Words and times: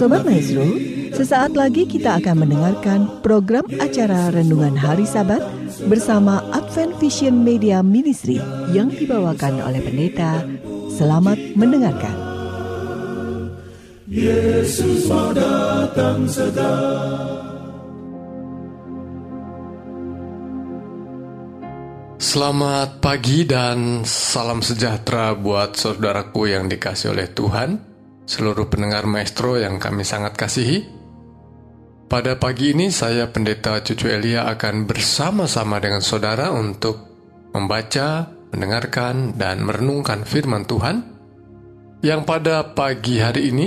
Sobat 0.00 0.24
Maestro, 0.24 0.64
sesaat 1.12 1.52
lagi 1.52 1.84
kita 1.84 2.16
akan 2.24 2.48
mendengarkan 2.48 3.20
program 3.20 3.68
acara 3.76 4.32
Renungan 4.32 4.72
Hari 4.72 5.04
Sabat 5.04 5.44
bersama 5.84 6.40
Advent 6.56 6.96
Vision 6.96 7.44
Media 7.44 7.84
Ministry 7.84 8.40
yang 8.72 8.88
dibawakan 8.88 9.60
oleh 9.60 9.84
pendeta. 9.84 10.40
Selamat 10.88 11.36
mendengarkan. 11.52 12.16
Yesus 14.08 15.04
mau 15.04 15.36
datang 15.36 16.24
segera. 16.24 16.80
Selamat 22.20 23.04
pagi 23.04 23.42
dan 23.44 24.06
salam 24.08 24.64
sejahtera 24.64 25.36
buat 25.36 25.76
saudaraku 25.76 26.52
yang 26.52 26.70
dikasih 26.70 27.10
oleh 27.10 27.26
Tuhan, 27.26 27.89
seluruh 28.30 28.70
pendengar 28.70 29.10
maestro 29.10 29.58
yang 29.58 29.82
kami 29.82 30.06
sangat 30.06 30.38
kasihi. 30.38 30.86
Pada 32.06 32.38
pagi 32.38 32.70
ini 32.70 32.94
saya 32.94 33.26
Pendeta 33.26 33.82
Cucu 33.82 34.06
Elia 34.06 34.46
akan 34.46 34.86
bersama-sama 34.86 35.82
dengan 35.82 35.98
saudara 35.98 36.54
untuk 36.54 37.10
membaca, 37.50 38.30
mendengarkan, 38.54 39.34
dan 39.34 39.66
merenungkan 39.66 40.22
firman 40.22 40.62
Tuhan 40.70 41.02
yang 42.06 42.22
pada 42.22 42.70
pagi 42.78 43.18
hari 43.18 43.50
ini 43.50 43.66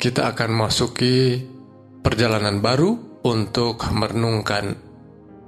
kita 0.00 0.32
akan 0.32 0.50
masuki 0.56 1.44
perjalanan 2.00 2.64
baru 2.64 3.20
untuk 3.20 3.84
merenungkan 3.92 4.94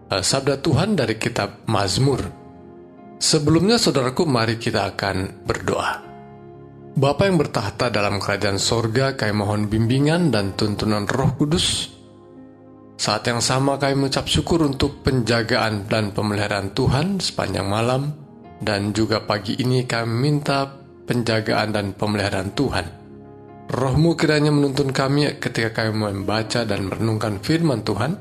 Eh, 0.07 0.23
sabda 0.23 0.63
Tuhan 0.63 0.95
dari 0.95 1.19
kitab 1.19 1.67
Mazmur. 1.67 2.23
Sebelumnya 3.19 3.75
saudaraku 3.75 4.23
mari 4.23 4.55
kita 4.55 4.95
akan 4.95 5.43
berdoa. 5.43 6.06
Bapa 6.97 7.29
yang 7.29 7.37
bertahta 7.37 7.93
dalam 7.93 8.17
kerajaan 8.17 8.57
sorga, 8.57 9.13
kami 9.21 9.37
mohon 9.37 9.69
bimbingan 9.69 10.33
dan 10.33 10.57
tuntunan 10.57 11.05
roh 11.05 11.37
kudus. 11.37 11.93
Saat 12.97 13.29
yang 13.29 13.45
sama 13.45 13.77
kami 13.77 14.09
mengucap 14.09 14.25
syukur 14.25 14.65
untuk 14.65 15.05
penjagaan 15.05 15.85
dan 15.93 16.17
pemeliharaan 16.17 16.73
Tuhan 16.73 17.21
sepanjang 17.21 17.69
malam, 17.69 18.17
dan 18.65 18.97
juga 18.97 19.21
pagi 19.21 19.61
ini 19.61 19.85
kami 19.85 20.09
minta 20.09 20.65
penjagaan 21.05 21.77
dan 21.77 21.93
pemeliharaan 21.93 22.57
Tuhan. 22.57 22.87
Rohmu 23.69 24.17
kiranya 24.17 24.49
menuntun 24.49 24.89
kami 24.89 25.37
ketika 25.37 25.85
kami 25.85 26.01
membaca 26.01 26.65
dan 26.65 26.89
merenungkan 26.89 27.45
firman 27.45 27.85
Tuhan, 27.85 28.17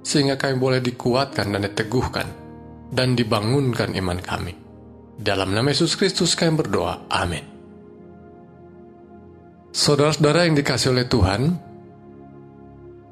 sehingga 0.00 0.40
kami 0.40 0.56
boleh 0.56 0.80
dikuatkan 0.80 1.52
dan 1.52 1.60
diteguhkan, 1.60 2.28
dan 2.88 3.12
dibangunkan 3.12 3.92
iman 4.00 4.16
kami. 4.16 4.56
Dalam 5.20 5.52
nama 5.52 5.68
Yesus 5.68 5.92
Kristus 5.92 6.32
kami 6.32 6.64
berdoa. 6.64 7.04
Amin. 7.12 7.53
Saudara-saudara 9.74 10.46
yang 10.46 10.54
dikasih 10.54 10.94
oleh 10.94 11.10
Tuhan, 11.10 11.50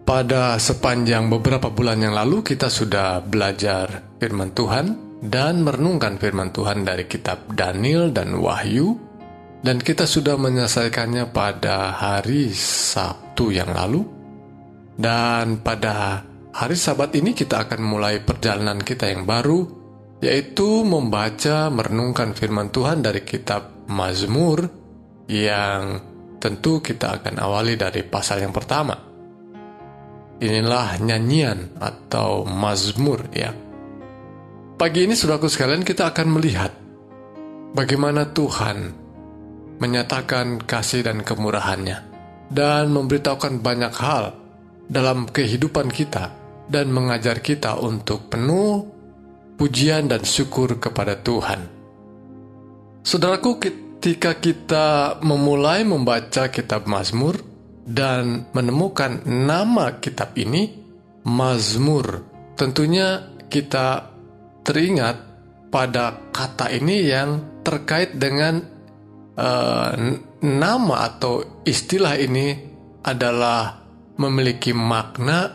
pada 0.07 0.55
sepanjang 0.63 1.27
beberapa 1.27 1.75
bulan 1.75 1.99
yang 1.99 2.15
lalu 2.15 2.47
kita 2.47 2.71
sudah 2.71 3.19
belajar 3.19 4.15
firman 4.23 4.55
Tuhan 4.55 5.19
dan 5.27 5.67
merenungkan 5.67 6.23
firman 6.23 6.55
Tuhan 6.55 6.87
dari 6.87 7.11
kitab 7.11 7.51
Daniel 7.51 8.15
dan 8.15 8.39
Wahyu. 8.39 8.95
Dan 9.59 9.83
kita 9.83 10.07
sudah 10.07 10.39
menyelesaikannya 10.39 11.35
pada 11.35 11.99
hari 11.99 12.55
Sabtu 12.55 13.51
yang 13.51 13.75
lalu. 13.75 14.07
Dan 14.95 15.67
pada 15.67 16.23
Hari 16.55 16.79
Sabat 16.79 17.11
ini 17.19 17.35
kita 17.35 17.67
akan 17.67 17.83
mulai 17.83 18.23
perjalanan 18.23 18.79
kita 18.79 19.11
yang 19.11 19.27
baru, 19.27 19.67
yaitu 20.23 20.87
membaca 20.87 21.71
merenungkan 21.75 22.39
firman 22.39 22.71
Tuhan 22.71 23.03
dari 23.03 23.27
kitab 23.27 23.87
Mazmur 23.91 24.67
yang 25.31 26.12
tentu 26.43 26.83
kita 26.83 27.23
akan 27.23 27.39
awali 27.39 27.79
dari 27.79 28.03
pasal 28.03 28.43
yang 28.43 28.51
pertama. 28.51 28.99
Inilah 30.43 30.99
nyanyian 30.99 31.79
atau 31.79 32.43
Mazmur 32.43 33.31
ya. 33.31 33.55
Pagi 34.75 35.07
ini 35.07 35.15
saudaraku 35.15 35.47
sekalian 35.47 35.87
kita 35.87 36.11
akan 36.11 36.29
melihat 36.35 36.75
bagaimana 37.79 38.27
Tuhan 38.35 38.91
menyatakan 39.79 40.67
kasih 40.67 41.07
dan 41.07 41.23
kemurahannya 41.23 42.11
dan 42.51 42.91
memberitahukan 42.91 43.63
banyak 43.63 43.95
hal 44.03 44.35
dalam 44.91 45.31
kehidupan 45.31 45.95
kita 45.95 46.35
dan 46.67 46.91
mengajar 46.91 47.39
kita 47.39 47.79
untuk 47.79 48.27
penuh 48.27 48.83
pujian 49.55 50.11
dan 50.11 50.27
syukur 50.27 50.83
kepada 50.83 51.23
Tuhan. 51.23 51.71
Saudaraku, 53.07 53.63
ketika 54.03 54.35
kita 54.35 54.87
memulai 55.23 55.87
membaca 55.87 56.51
kitab 56.51 56.91
Mazmur 56.91 57.39
dan 57.87 58.51
menemukan 58.51 59.23
nama 59.23 60.03
kitab 60.03 60.35
ini, 60.35 60.75
Mazmur, 61.23 62.27
tentunya 62.59 63.31
kita 63.47 64.11
teringat 64.67 65.23
pada 65.71 66.19
kata 66.35 66.75
ini 66.75 67.15
yang 67.15 67.63
terkait 67.63 68.19
dengan 68.19 68.67
uh, 69.39 69.95
nama 70.43 70.97
atau 71.07 71.63
istilah 71.63 72.19
ini 72.19 72.59
adalah 73.07 73.87
memiliki 74.19 74.75
makna 74.75 75.47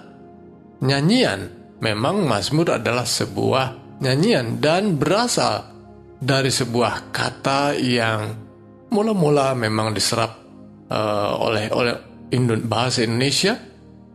nyanyian. 0.79 1.51
Memang 1.83 2.23
Mazmur 2.23 2.79
adalah 2.79 3.03
sebuah 3.03 3.99
nyanyian 3.99 4.63
dan 4.63 4.95
berasal 4.95 5.76
dari 6.17 6.49
sebuah 6.49 7.13
kata 7.13 7.77
yang 7.77 8.33
mula-mula 8.89 9.53
memang 9.53 9.93
diserap 9.93 10.37
uh, 10.89 11.33
oleh 11.37 11.69
oleh 11.69 11.95
bahasa 12.65 13.05
Indonesia 13.05 13.55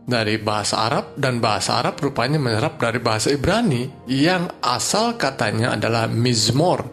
dari 0.03 0.35
bahasa 0.35 0.83
Arab 0.83 1.15
dan 1.15 1.39
bahasa 1.39 1.79
Arab 1.79 1.95
rupanya 2.03 2.35
menyerap 2.35 2.75
dari 2.75 2.99
bahasa 2.99 3.31
Ibrani 3.31 4.05
yang 4.11 4.59
asal 4.59 5.15
katanya 5.15 5.79
adalah 5.79 6.11
mizmor 6.11 6.83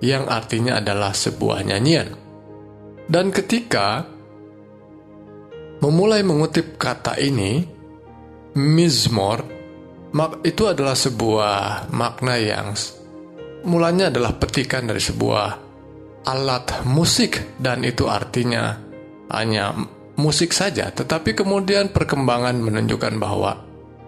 yang 0.00 0.26
artinya 0.26 0.80
adalah 0.80 1.12
sebuah 1.12 1.62
nyanyian. 1.62 2.08
Dan 3.10 3.30
ketika 3.30 4.06
memulai 5.84 6.24
mengutip 6.24 6.78
kata 6.80 7.20
ini, 7.20 7.64
Mizmor 8.50 9.46
itu 10.42 10.66
adalah 10.66 10.98
sebuah 10.98 11.86
makna 11.94 12.34
yang 12.34 12.74
mulanya 13.66 14.08
adalah 14.12 14.36
petikan 14.36 14.88
dari 14.88 15.02
sebuah 15.02 15.46
alat 16.28 16.84
musik 16.84 17.56
dan 17.56 17.80
itu 17.84 18.06
artinya 18.06 18.76
hanya 19.32 19.72
musik 20.20 20.52
saja 20.52 20.92
tetapi 20.92 21.32
kemudian 21.32 21.92
perkembangan 21.92 22.60
menunjukkan 22.60 23.14
bahwa 23.16 23.52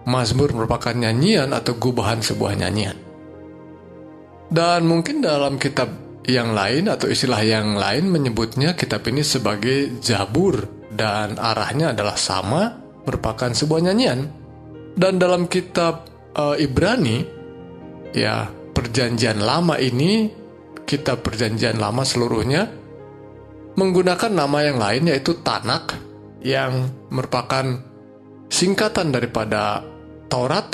Mazmur 0.03 0.51
merupakan 0.51 0.91
nyanyian 0.91 1.55
atau 1.55 1.79
gubahan 1.79 2.19
sebuah 2.21 2.59
nyanyian 2.59 2.97
dan 4.53 4.85
mungkin 4.85 5.25
dalam 5.25 5.57
kitab 5.57 6.03
yang 6.23 6.55
lain 6.55 6.87
atau 6.87 7.11
istilah 7.11 7.41
yang 7.43 7.75
lain 7.75 8.07
menyebutnya 8.07 8.77
kitab 8.79 9.03
ini 9.11 9.25
sebagai 9.25 9.99
Zabur 9.99 10.87
dan 10.93 11.35
arahnya 11.35 11.91
adalah 11.91 12.15
sama 12.15 12.71
merupakan 13.03 13.51
sebuah 13.51 13.91
nyanyian. 13.91 14.19
Dan 14.93 15.17
dalam 15.17 15.49
kitab 15.49 16.07
uh, 16.37 16.55
Ibrani, 16.55 17.25
ya 18.13 18.45
perjanjian 18.83 19.39
lama 19.39 19.79
ini, 19.79 20.27
kitab 20.83 21.23
perjanjian 21.23 21.79
lama 21.79 22.03
seluruhnya, 22.03 22.67
menggunakan 23.79 24.27
nama 24.27 24.59
yang 24.59 24.75
lain 24.75 25.03
yaitu 25.07 25.39
Tanak, 25.39 25.95
yang 26.43 26.91
merupakan 27.07 27.63
singkatan 28.51 29.15
daripada 29.15 29.79
Taurat, 30.27 30.67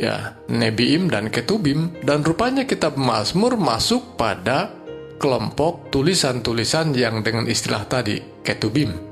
ya 0.00 0.40
Nebiim 0.48 1.12
dan 1.12 1.28
Ketubim, 1.28 1.92
dan 2.00 2.24
rupanya 2.24 2.64
kitab 2.64 2.96
Mazmur 2.96 3.60
masuk 3.60 4.16
pada 4.16 4.72
kelompok 5.20 5.92
tulisan-tulisan 5.92 6.96
yang 6.96 7.20
dengan 7.20 7.44
istilah 7.44 7.84
tadi, 7.84 8.40
Ketubim. 8.40 9.11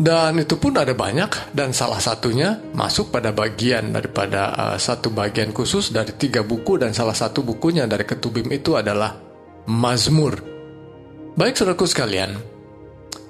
Dan 0.00 0.40
itu 0.40 0.56
pun 0.56 0.72
ada 0.80 0.96
banyak 0.96 1.52
dan 1.52 1.76
salah 1.76 2.00
satunya 2.00 2.56
masuk 2.72 3.12
pada 3.12 3.36
bagian 3.36 3.92
daripada 3.92 4.48
uh, 4.56 4.76
satu 4.80 5.12
bagian 5.12 5.52
khusus 5.52 5.92
dari 5.92 6.16
tiga 6.16 6.40
buku 6.40 6.80
dan 6.80 6.96
salah 6.96 7.12
satu 7.12 7.44
bukunya 7.44 7.84
dari 7.84 8.08
ketubim 8.08 8.48
itu 8.48 8.80
adalah 8.80 9.12
Mazmur. 9.68 10.40
Baik 11.36 11.52
saudaraku 11.52 11.84
sekalian, 11.84 12.32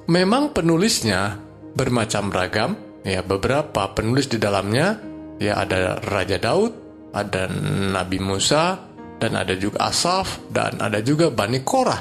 memang 0.07 0.55
penulisnya 0.55 1.43
bermacam 1.75 2.31
ragam, 2.31 2.79
ya 3.03 3.27
beberapa 3.27 3.91
penulis 3.91 4.31
di 4.31 4.39
dalamnya 4.39 4.95
ya 5.43 5.67
ada 5.67 5.99
Raja 5.99 6.39
Daud, 6.39 6.73
ada 7.11 7.51
Nabi 7.91 8.23
Musa, 8.23 8.79
dan 9.19 9.35
ada 9.35 9.59
juga 9.59 9.91
Asaf, 9.91 10.47
dan 10.55 10.79
ada 10.79 11.03
juga 11.03 11.35
Bani 11.35 11.67
Korah. 11.67 11.99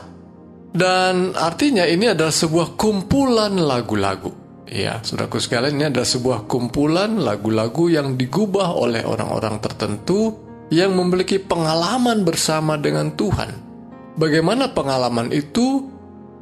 Dan 0.70 1.34
artinya 1.34 1.90
ini 1.90 2.14
adalah 2.14 2.30
sebuah 2.30 2.78
kumpulan 2.78 3.58
lagu-lagu 3.58 4.39
Ya, 4.70 5.02
saudaraku 5.02 5.42
sekalian, 5.42 5.82
ini 5.82 5.86
adalah 5.90 6.06
sebuah 6.06 6.46
kumpulan 6.46 7.18
lagu-lagu 7.18 7.90
yang 7.90 8.14
digubah 8.14 8.78
oleh 8.78 9.02
orang-orang 9.02 9.58
tertentu 9.58 10.38
yang 10.70 10.94
memiliki 10.94 11.42
pengalaman 11.42 12.22
bersama 12.22 12.78
dengan 12.78 13.18
Tuhan. 13.18 13.50
Bagaimana 14.14 14.70
pengalaman 14.70 15.34
itu 15.34 15.90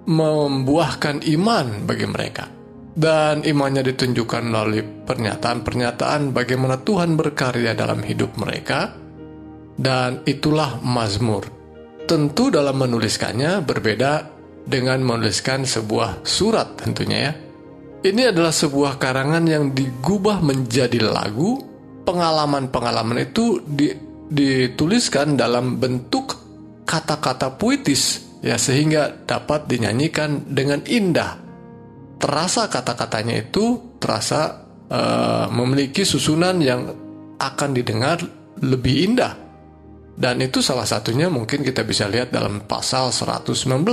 membuahkan 0.08 1.24
iman 1.40 1.88
bagi 1.88 2.08
mereka. 2.08 2.52
Dan 2.98 3.46
imannya 3.46 3.86
ditunjukkan 3.94 4.44
melalui 4.44 4.82
pernyataan-pernyataan 4.82 6.34
bagaimana 6.34 6.82
Tuhan 6.82 7.14
berkarya 7.14 7.78
dalam 7.78 8.02
hidup 8.02 8.36
mereka. 8.42 8.92
Dan 9.78 10.26
itulah 10.26 10.82
Mazmur. 10.82 11.46
Tentu 12.10 12.50
dalam 12.50 12.82
menuliskannya 12.82 13.62
berbeda 13.62 14.12
dengan 14.66 15.06
menuliskan 15.06 15.64
sebuah 15.64 16.26
surat 16.26 16.82
tentunya 16.82 17.20
ya. 17.30 17.34
Ini 18.08 18.32
adalah 18.32 18.56
sebuah 18.56 18.96
karangan 18.96 19.44
yang 19.44 19.76
digubah 19.76 20.40
menjadi 20.40 21.04
lagu. 21.04 21.60
Pengalaman-pengalaman 22.08 23.20
itu 23.20 23.60
di, 23.68 23.92
dituliskan 24.32 25.36
dalam 25.36 25.76
bentuk 25.76 26.40
kata-kata 26.88 27.60
puitis 27.60 28.24
ya 28.40 28.56
sehingga 28.56 29.12
dapat 29.28 29.68
dinyanyikan 29.68 30.48
dengan 30.48 30.88
indah. 30.88 31.36
Terasa 32.16 32.72
kata-katanya 32.72 33.44
itu 33.44 34.00
terasa 34.00 34.56
uh, 34.88 35.52
memiliki 35.52 36.08
susunan 36.08 36.64
yang 36.64 36.88
akan 37.36 37.70
didengar 37.76 38.24
lebih 38.64 39.04
indah. 39.04 39.36
Dan 40.16 40.40
itu 40.40 40.64
salah 40.64 40.88
satunya 40.88 41.28
mungkin 41.28 41.60
kita 41.60 41.84
bisa 41.84 42.08
lihat 42.08 42.32
dalam 42.32 42.64
pasal 42.64 43.12
119 43.12 43.84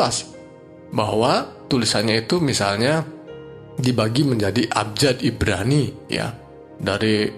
bahwa 0.95 1.67
tulisannya 1.67 2.23
itu 2.25 2.39
misalnya 2.39 3.03
dibagi 3.79 4.23
menjadi 4.23 4.67
abjad 4.71 5.21
Ibrani 5.23 6.11
ya. 6.11 6.31
Dari 6.75 7.31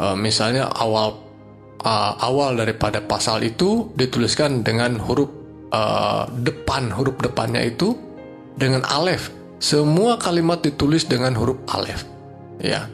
uh, 0.00 0.16
misalnya 0.16 0.72
awal 0.72 1.16
uh, 1.84 2.12
awal 2.20 2.56
daripada 2.56 3.04
pasal 3.04 3.44
itu 3.44 3.92
dituliskan 3.96 4.64
dengan 4.64 4.96
huruf 5.00 5.28
uh, 5.72 6.28
depan 6.30 6.92
huruf 6.92 7.20
depannya 7.20 7.64
itu 7.64 7.96
dengan 8.56 8.84
alef. 8.88 9.32
Semua 9.60 10.16
kalimat 10.16 10.64
ditulis 10.64 11.04
dengan 11.04 11.36
huruf 11.36 11.60
alef 11.68 12.08
ya. 12.60 12.88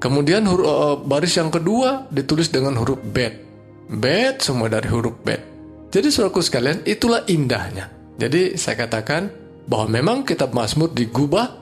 Kemudian 0.00 0.48
huruf, 0.48 0.64
uh, 0.66 0.96
baris 0.96 1.36
yang 1.36 1.52
kedua 1.52 2.08
ditulis 2.08 2.48
dengan 2.48 2.74
huruf 2.80 2.98
bet. 3.04 3.46
Bet 3.90 4.40
semua 4.40 4.70
dari 4.70 4.86
huruf 4.86 5.18
bet. 5.22 5.42
Jadi 5.90 6.08
saudaraku 6.08 6.40
sekalian 6.40 6.86
itulah 6.86 7.26
indahnya. 7.26 7.90
Jadi 8.14 8.54
saya 8.54 8.86
katakan 8.86 9.26
bahwa 9.66 9.90
memang 9.90 10.22
kitab 10.22 10.54
Mazmur 10.54 10.94
digubah 10.94 11.59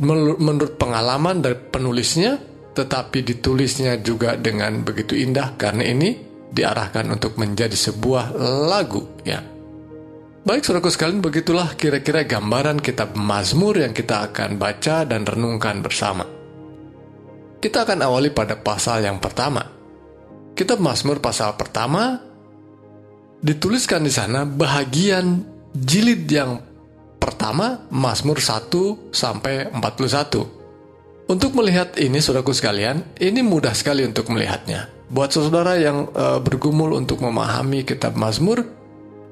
menurut 0.00 0.74
pengalaman 0.74 1.38
dari 1.42 1.54
penulisnya, 1.54 2.38
tetapi 2.74 3.22
ditulisnya 3.22 3.98
juga 4.02 4.34
dengan 4.34 4.82
begitu 4.82 5.14
indah 5.14 5.54
karena 5.54 5.86
ini 5.86 6.18
diarahkan 6.54 7.06
untuk 7.10 7.38
menjadi 7.38 7.74
sebuah 7.74 8.34
lagu 8.70 9.06
ya. 9.26 9.42
Baik 10.44 10.60
saudaraku 10.60 10.92
sekalian, 10.92 11.24
begitulah 11.24 11.72
kira-kira 11.72 12.20
gambaran 12.28 12.76
kitab 12.76 13.16
Mazmur 13.16 13.80
yang 13.80 13.96
kita 13.96 14.28
akan 14.28 14.60
baca 14.60 15.08
dan 15.08 15.24
renungkan 15.24 15.80
bersama. 15.80 16.28
Kita 17.64 17.88
akan 17.88 18.04
awali 18.04 18.28
pada 18.28 18.60
pasal 18.60 19.08
yang 19.08 19.16
pertama. 19.24 19.64
Kitab 20.52 20.84
Mazmur 20.84 21.24
pasal 21.24 21.56
pertama 21.56 22.20
dituliskan 23.40 24.04
di 24.04 24.12
sana 24.12 24.44
bahagian 24.44 25.42
jilid 25.72 26.28
yang 26.28 26.60
pertama 27.24 27.88
Mazmur 27.88 28.36
1 28.36 29.08
sampai 29.08 29.72
41. 29.72 31.24
Untuk 31.24 31.56
melihat 31.56 31.96
ini 31.96 32.20
saudaraku 32.20 32.52
sekalian, 32.52 33.00
ini 33.16 33.40
mudah 33.40 33.72
sekali 33.72 34.04
untuk 34.04 34.28
melihatnya. 34.28 34.92
Buat 35.08 35.32
saudara 35.32 35.80
yang 35.80 36.12
uh, 36.12 36.36
bergumul 36.44 36.92
untuk 36.92 37.24
memahami 37.24 37.88
kitab 37.88 38.12
Mazmur, 38.12 38.60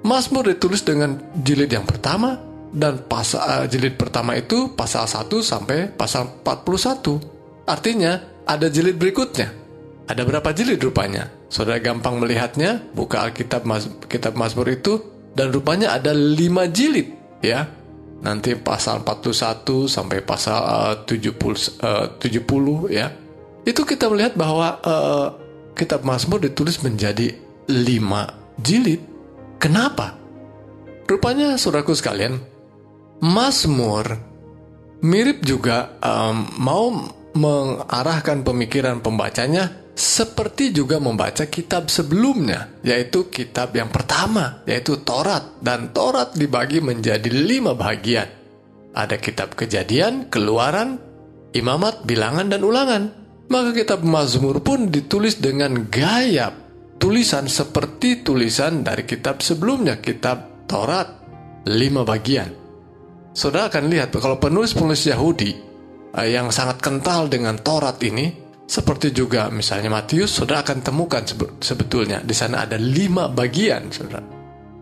Mazmur 0.01 0.49
ditulis 0.49 0.81
dengan 0.81 1.21
jilid 1.37 1.69
yang 1.69 1.85
pertama 1.85 2.41
dan 2.73 3.05
pasal 3.05 3.45
uh, 3.45 3.65
jilid 3.69 4.01
pertama 4.01 4.41
itu 4.41 4.73
pasal 4.73 5.05
1 5.05 5.29
sampai 5.45 5.93
pasal 5.93 6.41
41. 6.41 7.69
Artinya 7.69 8.13
ada 8.49 8.73
jilid 8.73 8.97
berikutnya. 8.97 9.53
Ada 10.09 10.25
berapa 10.25 10.49
jilid 10.57 10.81
rupanya? 10.81 11.29
Saudara 11.53 11.77
gampang 11.77 12.17
melihatnya, 12.17 12.81
buka 12.97 13.29
Alkitab 13.29 13.69
Mas, 13.69 13.85
kitab 14.09 14.33
Mazmur 14.33 14.73
itu 14.73 14.97
dan 15.37 15.53
rupanya 15.53 15.93
ada 15.93 16.17
5 16.17 16.41
jilid 16.73 17.21
ya 17.45 17.82
nanti 18.23 18.55
pasal 18.55 19.03
41 19.03 19.91
sampai 19.91 20.23
pasal 20.23 20.59
uh, 20.63 20.95
70 21.05 21.83
uh, 21.83 22.07
70 22.17 22.95
ya. 22.95 23.11
Itu 23.67 23.83
kita 23.83 24.11
melihat 24.11 24.39
bahwa 24.39 24.79
uh, 24.83 25.27
kitab 25.75 26.07
Mazmur 26.07 26.43
ditulis 26.43 26.79
menjadi 26.83 27.35
5 27.67 28.63
jilid. 28.63 29.03
Kenapa? 29.59 30.19
Rupanya 31.07 31.55
saudaraku 31.59 31.95
sekalian, 31.95 32.39
Mazmur 33.23 34.19
mirip 35.03 35.43
juga 35.43 35.99
um, 35.99 36.47
mau 36.63 36.91
mengarahkan 37.35 38.47
pemikiran 38.47 39.03
pembacanya 39.03 39.82
seperti 39.93 40.73
juga 40.73 40.97
membaca 40.97 41.45
kitab 41.45 41.93
sebelumnya, 41.93 42.81
yaitu 42.81 43.29
kitab 43.29 43.77
yang 43.77 43.93
pertama, 43.93 44.65
yaitu 44.65 45.05
Torat. 45.05 45.61
Dan 45.61 45.93
Torat 45.93 46.33
dibagi 46.33 46.81
menjadi 46.81 47.29
lima 47.29 47.77
bagian. 47.77 48.29
Ada 48.93 49.21
kitab 49.21 49.53
kejadian, 49.53 50.33
keluaran, 50.33 50.97
imamat, 51.53 52.09
bilangan, 52.09 52.49
dan 52.49 52.65
ulangan. 52.65 53.03
Maka 53.53 53.77
kitab 53.77 54.01
Mazmur 54.01 54.65
pun 54.65 54.89
ditulis 54.89 55.37
dengan 55.37 55.85
gaya 55.93 56.49
tulisan 56.97 57.51
seperti 57.51 58.25
tulisan 58.25 58.81
dari 58.81 59.05
kitab 59.05 59.45
sebelumnya, 59.45 60.01
kitab 60.01 60.65
Torat, 60.65 61.09
lima 61.69 62.01
bagian. 62.01 62.49
Saudara 63.37 63.69
akan 63.69 63.93
lihat 63.93 64.13
kalau 64.17 64.41
penulis-penulis 64.41 65.09
Yahudi 65.09 65.53
eh, 66.17 66.29
yang 66.33 66.49
sangat 66.49 66.81
kental 66.81 67.29
dengan 67.29 67.61
Torat 67.61 68.01
ini, 68.01 68.42
seperti 68.73 69.13
juga 69.13 69.53
misalnya 69.53 69.93
Matius, 69.93 70.33
saudara 70.33 70.65
akan 70.65 70.81
temukan 70.81 71.21
sebetulnya 71.61 72.25
di 72.25 72.33
sana 72.33 72.65
ada 72.65 72.81
lima 72.81 73.29
bagian, 73.29 73.93
saudara. 73.93 74.25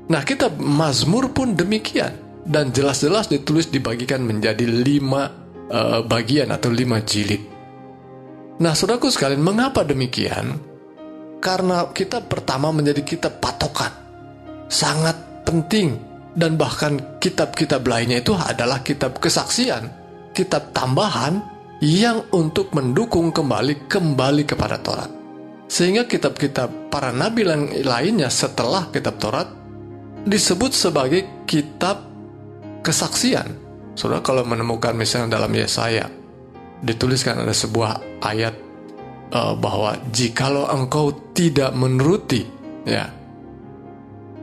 Nah, 0.06 0.22
kita 0.22 0.54
Mazmur 0.62 1.34
pun 1.34 1.58
demikian 1.58 2.14
dan 2.46 2.70
jelas-jelas 2.70 3.26
ditulis 3.26 3.66
dibagikan 3.66 4.22
menjadi 4.22 4.62
lima 4.62 5.26
uh, 5.66 6.06
bagian 6.06 6.54
atau 6.54 6.70
lima 6.70 7.02
jilid. 7.02 7.42
Nah, 8.62 8.78
saudaraku 8.78 9.10
sekalian, 9.10 9.42
mengapa 9.42 9.82
demikian? 9.82 10.54
Karena 11.42 11.90
kita 11.90 12.22
pertama 12.30 12.70
menjadi 12.70 13.02
kitab 13.02 13.42
patokan, 13.42 13.90
sangat 14.70 15.42
penting 15.42 15.98
dan 16.38 16.54
bahkan 16.54 17.18
kitab-kitab 17.18 17.82
lainnya 17.82 18.22
itu 18.22 18.38
adalah 18.38 18.86
kitab 18.86 19.18
kesaksian, 19.18 19.90
kitab 20.30 20.70
tambahan 20.70 21.42
yang 21.80 22.28
untuk 22.36 22.76
mendukung 22.76 23.32
kembali 23.32 23.88
kembali 23.88 24.44
kepada 24.44 24.76
Taurat. 24.76 25.10
Sehingga 25.70 26.04
kitab-kitab 26.04 26.92
para 26.92 27.08
nabi 27.08 27.46
lainnya 27.82 28.28
setelah 28.28 28.92
kitab 28.92 29.16
Taurat 29.16 29.48
disebut 30.28 30.76
sebagai 30.76 31.44
kitab 31.48 32.04
kesaksian. 32.84 33.56
Saudara 33.96 34.20
kalau 34.20 34.44
menemukan 34.44 34.92
misalnya 34.92 35.40
dalam 35.40 35.52
Yesaya 35.56 36.08
dituliskan 36.84 37.40
ada 37.44 37.52
sebuah 37.52 38.20
ayat 38.24 38.54
uh, 39.32 39.56
bahwa 39.56 39.96
jikalau 40.12 40.68
engkau 40.68 41.32
tidak 41.36 41.72
menuruti 41.76 42.44
ya 42.88 43.08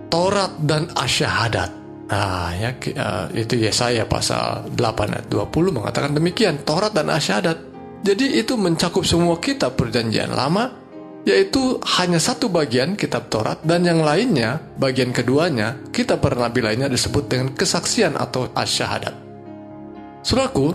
Taurat 0.08 0.56
dan 0.64 0.88
asyahadat 0.94 1.77
Nah, 2.08 2.56
ya 2.56 2.72
uh, 2.72 3.28
itu 3.36 3.60
Yesaya 3.60 4.08
pasal 4.08 4.72
8 4.72 4.80
ayat 5.12 5.28
20 5.28 5.76
mengatakan 5.76 6.16
demikian, 6.16 6.64
Taurat 6.64 6.96
dan 6.96 7.12
Asyadat. 7.12 7.60
Jadi 8.00 8.40
itu 8.40 8.56
mencakup 8.56 9.04
semua 9.04 9.36
kitab 9.44 9.76
perjanjian 9.76 10.32
lama, 10.32 10.72
yaitu 11.28 11.84
hanya 12.00 12.24
satu 12.24 12.48
bagian 12.48 12.96
kitab 12.96 13.28
Taurat 13.28 13.60
dan 13.68 13.84
yang 13.84 14.00
lainnya, 14.00 14.64
bagian 14.80 15.12
keduanya, 15.12 15.76
kitab 15.92 16.24
para 16.24 16.40
nabi 16.40 16.64
lainnya 16.64 16.88
disebut 16.88 17.28
dengan 17.28 17.52
kesaksian 17.52 18.16
atau 18.16 18.48
Asyahadat. 18.56 19.16
Suraku, 20.24 20.72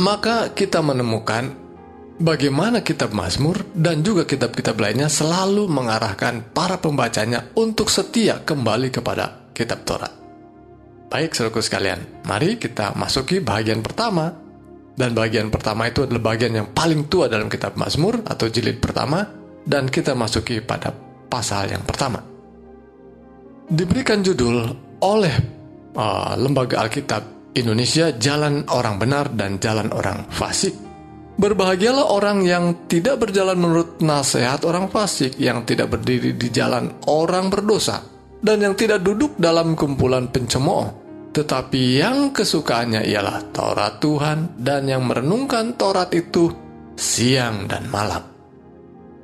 maka 0.00 0.56
kita 0.56 0.80
menemukan 0.80 1.52
bagaimana 2.16 2.80
kitab 2.80 3.12
Mazmur 3.12 3.68
dan 3.76 4.00
juga 4.00 4.24
kitab-kitab 4.24 4.80
lainnya 4.80 5.12
selalu 5.12 5.68
mengarahkan 5.68 6.56
para 6.56 6.80
pembacanya 6.80 7.52
untuk 7.60 7.92
setia 7.92 8.40
kembali 8.40 8.88
kepada 8.88 9.52
kitab 9.52 9.84
Taurat. 9.84 10.19
Baik, 11.10 11.34
saudaraku 11.34 11.58
sekalian, 11.58 12.22
mari 12.22 12.54
kita 12.54 12.94
masuki 12.94 13.42
bagian 13.42 13.82
pertama. 13.82 14.30
Dan 14.94 15.10
bagian 15.10 15.50
pertama 15.50 15.90
itu 15.90 16.06
adalah 16.06 16.22
bagian 16.22 16.54
yang 16.54 16.68
paling 16.70 17.10
tua 17.10 17.26
dalam 17.26 17.50
kitab 17.50 17.74
Mazmur 17.74 18.22
atau 18.22 18.46
jilid 18.46 18.78
pertama. 18.78 19.26
Dan 19.66 19.90
kita 19.90 20.14
masuki 20.14 20.62
pada 20.62 20.94
pasal 21.26 21.74
yang 21.74 21.82
pertama. 21.82 22.22
Diberikan 23.66 24.22
judul 24.22 24.70
oleh 25.02 25.34
uh, 25.98 26.38
Lembaga 26.38 26.86
Alkitab 26.86 27.54
Indonesia 27.58 28.14
Jalan 28.14 28.70
Orang 28.70 29.02
Benar 29.02 29.34
dan 29.34 29.58
Jalan 29.58 29.90
Orang 29.90 30.30
Fasik. 30.30 30.78
Berbahagialah 31.40 32.06
orang 32.06 32.44
yang 32.44 32.86
tidak 32.86 33.24
berjalan 33.24 33.56
menurut 33.56 33.96
nasihat 34.04 34.60
orang 34.68 34.92
fasik, 34.92 35.40
yang 35.40 35.64
tidak 35.64 35.88
berdiri 35.88 36.36
di 36.36 36.52
jalan 36.52 37.00
orang 37.08 37.48
berdosa, 37.48 38.04
dan 38.44 38.60
yang 38.60 38.76
tidak 38.76 39.00
duduk 39.00 39.40
dalam 39.40 39.72
kumpulan 39.72 40.28
pencemooh, 40.28 40.99
tetapi 41.30 42.02
yang 42.02 42.34
kesukaannya 42.34 43.06
ialah 43.06 43.54
Taurat 43.54 44.02
Tuhan 44.02 44.58
dan 44.58 44.90
yang 44.90 45.06
merenungkan 45.06 45.78
Taurat 45.78 46.10
itu 46.10 46.50
siang 46.98 47.70
dan 47.70 47.86
malam. 47.86 48.26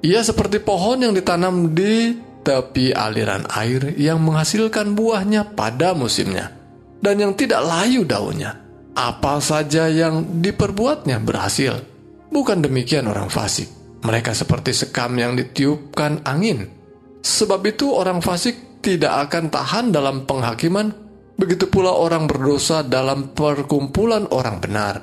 Ia 0.06 0.22
seperti 0.22 0.62
pohon 0.62 1.02
yang 1.02 1.10
ditanam 1.10 1.74
di 1.74 2.14
tepi 2.46 2.94
aliran 2.94 3.50
air 3.50 3.98
yang 3.98 4.22
menghasilkan 4.22 4.94
buahnya 4.94 5.58
pada 5.58 5.98
musimnya 5.98 6.54
dan 7.02 7.18
yang 7.18 7.34
tidak 7.34 7.66
layu 7.66 8.06
daunnya. 8.06 8.62
Apa 8.96 9.42
saja 9.44 9.92
yang 9.92 10.40
diperbuatnya 10.40 11.20
berhasil. 11.20 11.76
Bukan 12.32 12.64
demikian 12.64 13.04
orang 13.10 13.28
fasik. 13.28 13.68
Mereka 14.00 14.32
seperti 14.32 14.72
sekam 14.72 15.12
yang 15.20 15.36
ditiupkan 15.36 16.24
angin. 16.24 16.64
Sebab 17.20 17.60
itu 17.68 17.92
orang 17.92 18.24
fasik 18.24 18.80
tidak 18.80 19.28
akan 19.28 19.52
tahan 19.52 19.86
dalam 19.92 20.24
penghakiman 20.24 21.05
Begitu 21.36 21.68
pula 21.68 21.92
orang 21.92 22.24
berdosa 22.24 22.80
dalam 22.80 23.36
perkumpulan 23.36 24.24
orang 24.32 24.56
benar. 24.56 24.94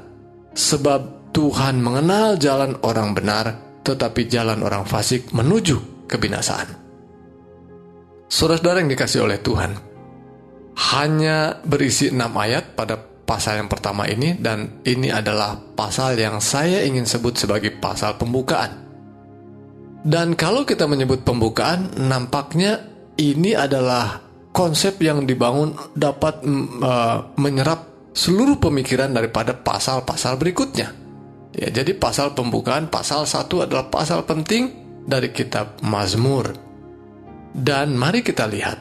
Sebab 0.54 1.32
Tuhan 1.34 1.82
mengenal 1.82 2.38
jalan 2.42 2.78
orang 2.86 3.14
benar, 3.14 3.46
tetapi 3.86 4.30
jalan 4.30 4.62
orang 4.66 4.86
fasik 4.86 5.30
menuju 5.34 6.06
kebinasaan. 6.10 6.70
Saudara-saudara 8.30 8.82
yang 8.82 8.90
dikasih 8.90 9.22
oleh 9.26 9.38
Tuhan, 9.42 9.78
hanya 10.94 11.62
berisi 11.62 12.10
enam 12.10 12.34
ayat 12.34 12.74
pada 12.74 12.98
pasal 12.98 13.62
yang 13.62 13.70
pertama 13.70 14.10
ini 14.10 14.34
dan 14.42 14.82
ini 14.90 15.14
adalah 15.14 15.54
pasal 15.78 16.18
yang 16.18 16.42
saya 16.42 16.82
ingin 16.82 17.06
sebut 17.06 17.38
sebagai 17.38 17.78
pasal 17.78 18.18
pembukaan. 18.18 18.82
Dan 20.04 20.34
kalau 20.36 20.66
kita 20.66 20.90
menyebut 20.90 21.24
pembukaan, 21.24 21.94
nampaknya 21.96 22.84
ini 23.16 23.56
adalah 23.56 24.20
konsep 24.54 25.02
yang 25.02 25.26
dibangun 25.26 25.74
dapat 25.98 26.46
uh, 26.46 27.34
menyerap 27.42 28.14
seluruh 28.14 28.62
pemikiran 28.62 29.10
daripada 29.10 29.58
pasal-pasal 29.58 30.38
berikutnya. 30.38 30.94
Ya, 31.54 31.70
jadi 31.70 31.98
pasal 31.98 32.38
pembukaan 32.38 32.90
pasal 32.90 33.26
satu 33.26 33.66
adalah 33.66 33.90
pasal 33.90 34.26
penting 34.26 34.70
dari 35.06 35.34
kitab 35.34 35.82
Mazmur. 35.82 36.54
Dan 37.54 37.98
mari 37.98 38.26
kita 38.26 38.50
lihat 38.50 38.78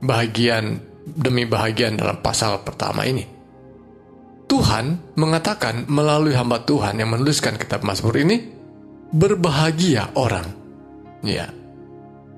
bahagian 0.00 0.80
demi 1.04 1.44
bahagian 1.44 1.96
dalam 1.96 2.20
pasal 2.20 2.64
pertama 2.64 3.04
ini. 3.04 3.24
Tuhan 4.48 5.12
mengatakan 5.20 5.84
melalui 5.92 6.32
hamba 6.32 6.64
Tuhan 6.64 6.96
yang 6.96 7.12
menuliskan 7.12 7.60
kitab 7.60 7.84
Mazmur 7.84 8.16
ini, 8.16 8.48
berbahagia 9.12 10.16
orang. 10.16 10.48
Ya, 11.20 11.52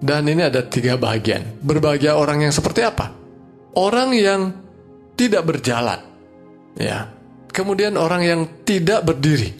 dan 0.00 0.25
ini 0.25 0.49
ada 0.49 0.64
tiga 0.64 0.97
bagian. 0.97 1.61
Berbahagia 1.61 2.16
orang 2.16 2.49
yang 2.49 2.52
seperti 2.57 2.80
apa? 2.80 3.12
Orang 3.76 4.16
yang 4.16 4.50
tidak 5.14 5.45
berjalan. 5.45 6.00
Ya. 6.80 7.12
Kemudian 7.52 8.00
orang 8.00 8.23
yang 8.25 8.40
tidak 8.64 9.04
berdiri. 9.04 9.52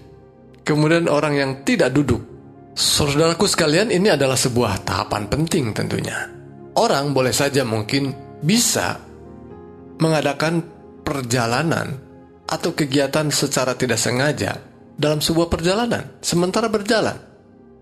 Kemudian 0.65 1.13
orang 1.13 1.35
yang 1.37 1.51
tidak 1.69 1.93
duduk. 1.93 2.25
Saudaraku 2.73 3.45
sekalian, 3.45 3.93
ini 3.93 4.09
adalah 4.09 4.39
sebuah 4.39 4.81
tahapan 4.87 5.29
penting 5.29 5.77
tentunya. 5.77 6.17
Orang 6.81 7.13
boleh 7.13 7.35
saja 7.35 7.61
mungkin 7.67 8.15
bisa 8.41 8.97
mengadakan 10.01 10.65
perjalanan 11.05 11.93
atau 12.49 12.73
kegiatan 12.73 13.29
secara 13.29 13.77
tidak 13.77 14.01
sengaja 14.01 14.57
dalam 14.97 15.21
sebuah 15.21 15.53
perjalanan, 15.53 16.17
sementara 16.25 16.73
berjalan. 16.73 17.19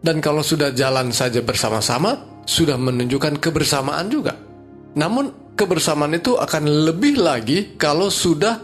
Dan 0.03 0.19
kalau 0.19 0.43
sudah 0.43 0.75
jalan 0.75 1.15
saja 1.15 1.43
bersama-sama, 1.43 2.38
sudah 2.49 2.81
menunjukkan 2.81 3.37
kebersamaan 3.37 4.09
juga. 4.09 4.33
Namun 4.97 5.53
kebersamaan 5.53 6.17
itu 6.17 6.41
akan 6.41 6.89
lebih 6.89 7.21
lagi 7.21 7.77
kalau 7.77 8.09
sudah 8.09 8.57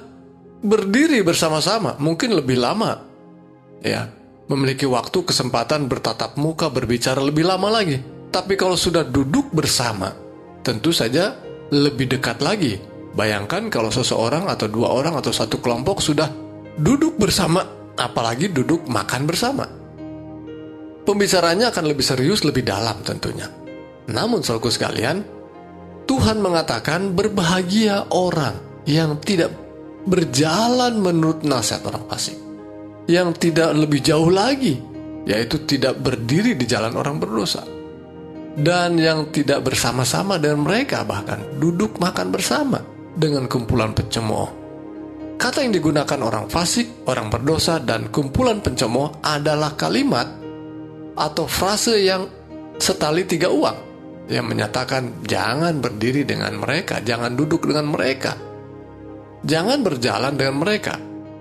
berdiri 0.65 1.21
bersama-sama, 1.21 2.01
mungkin 2.01 2.33
lebih 2.33 2.57
lama. 2.57 3.05
Ya, 3.85 4.09
memiliki 4.49 4.89
waktu 4.89 5.21
kesempatan 5.29 5.85
bertatap 5.93 6.41
muka 6.41 6.73
berbicara 6.73 7.21
lebih 7.21 7.45
lama 7.45 7.69
lagi. 7.69 8.01
Tapi 8.33 8.57
kalau 8.57 8.75
sudah 8.75 9.05
duduk 9.05 9.53
bersama, 9.53 10.17
tentu 10.65 10.89
saja 10.89 11.37
lebih 11.69 12.17
dekat 12.17 12.41
lagi. 12.41 12.81
Bayangkan 13.15 13.69
kalau 13.69 13.93
seseorang 13.93 14.49
atau 14.49 14.67
dua 14.67 14.91
orang 14.91 15.15
atau 15.21 15.31
satu 15.31 15.61
kelompok 15.61 16.01
sudah 16.01 16.27
duduk 16.81 17.21
bersama, 17.21 17.63
apalagi 17.95 18.51
duduk 18.51 18.89
makan 18.89 19.29
bersama. 19.29 19.69
Pembicaranya 21.05 21.69
akan 21.69 21.85
lebih 21.85 22.03
serius, 22.03 22.43
lebih 22.43 22.65
dalam 22.65 23.05
tentunya. 23.05 23.64
Namun 24.11 24.45
saudaraku 24.45 24.69
sekalian, 24.69 25.25
Tuhan 26.05 26.45
mengatakan 26.45 27.17
berbahagia 27.17 28.13
orang 28.13 28.85
yang 28.85 29.17
tidak 29.25 29.53
berjalan 30.05 31.01
menurut 31.01 31.41
nasihat 31.41 31.89
orang 31.89 32.05
fasik. 32.13 32.37
Yang 33.09 33.49
tidak 33.49 33.73
lebih 33.73 34.01
jauh 34.05 34.29
lagi, 34.29 34.81
yaitu 35.25 35.65
tidak 35.65 36.01
berdiri 36.01 36.57
di 36.57 36.65
jalan 36.69 36.93
orang 36.97 37.17
berdosa. 37.17 37.65
Dan 38.55 39.01
yang 39.01 39.33
tidak 39.35 39.67
bersama-sama 39.67 40.39
dengan 40.39 40.63
mereka 40.63 41.03
bahkan 41.03 41.43
duduk 41.59 41.99
makan 41.99 42.31
bersama 42.31 42.79
dengan 43.17 43.49
kumpulan 43.51 43.97
pencemooh. 43.97 44.63
Kata 45.35 45.67
yang 45.67 45.75
digunakan 45.75 46.21
orang 46.23 46.47
fasik, 46.47 47.05
orang 47.11 47.27
berdosa, 47.27 47.83
dan 47.83 48.09
kumpulan 48.15 48.63
pencemooh 48.63 49.19
adalah 49.27 49.75
kalimat 49.75 50.31
atau 51.19 51.45
frase 51.51 52.07
yang 52.07 52.31
setali 52.79 53.27
tiga 53.27 53.51
uang 53.51 53.94
yang 54.29 54.49
menyatakan 54.49 55.25
jangan 55.25 55.81
berdiri 55.85 56.25
dengan 56.25 56.57
mereka, 56.57 57.05
jangan 57.05 57.37
duduk 57.37 57.69
dengan 57.69 57.93
mereka, 57.93 58.37
jangan 59.45 59.85
berjalan 59.85 60.35
dengan 60.35 60.57
mereka, 60.61 60.95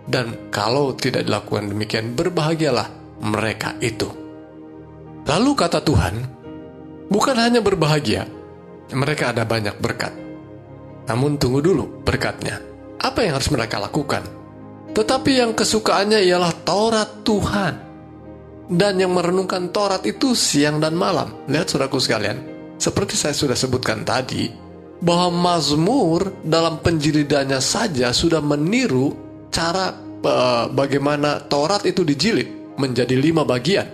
dan 0.04 0.52
kalau 0.52 0.92
tidak 1.00 1.24
dilakukan 1.24 1.72
demikian, 1.72 2.12
berbahagialah 2.12 2.92
mereka 3.24 3.80
itu. 3.80 4.12
Lalu 5.24 5.52
kata 5.56 5.80
Tuhan, 5.80 6.16
bukan 7.08 7.36
hanya 7.40 7.64
berbahagia, 7.64 8.28
mereka 8.92 9.32
ada 9.32 9.48
banyak 9.48 9.80
berkat. 9.80 10.12
Namun 11.08 11.40
tunggu 11.40 11.64
dulu 11.64 12.04
berkatnya. 12.04 12.60
Apa 13.00 13.24
yang 13.24 13.36
harus 13.40 13.52
mereka 13.52 13.80
lakukan? 13.80 14.24
Tetapi 14.96 15.32
yang 15.40 15.52
kesukaannya 15.52 16.24
ialah 16.24 16.54
Taurat 16.64 17.24
Tuhan. 17.24 17.76
Dan 18.64 18.96
yang 18.96 19.12
merenungkan 19.12 19.76
Taurat 19.76 20.08
itu 20.08 20.32
siang 20.32 20.80
dan 20.80 20.96
malam. 20.96 21.36
Lihat 21.52 21.68
saudaraku 21.68 22.00
sekalian, 22.00 22.53
seperti 22.84 23.16
saya 23.16 23.32
sudah 23.32 23.56
sebutkan 23.56 24.04
tadi, 24.04 24.52
bahwa 25.00 25.32
Mazmur 25.32 26.44
dalam 26.44 26.84
penjilidannya 26.84 27.64
saja 27.64 28.12
sudah 28.12 28.44
meniru 28.44 29.16
cara 29.48 29.96
uh, 29.96 30.68
bagaimana 30.68 31.48
Taurat 31.48 31.88
itu 31.88 32.04
dijilid 32.04 32.76
menjadi 32.76 33.16
lima 33.16 33.48
bagian. 33.48 33.88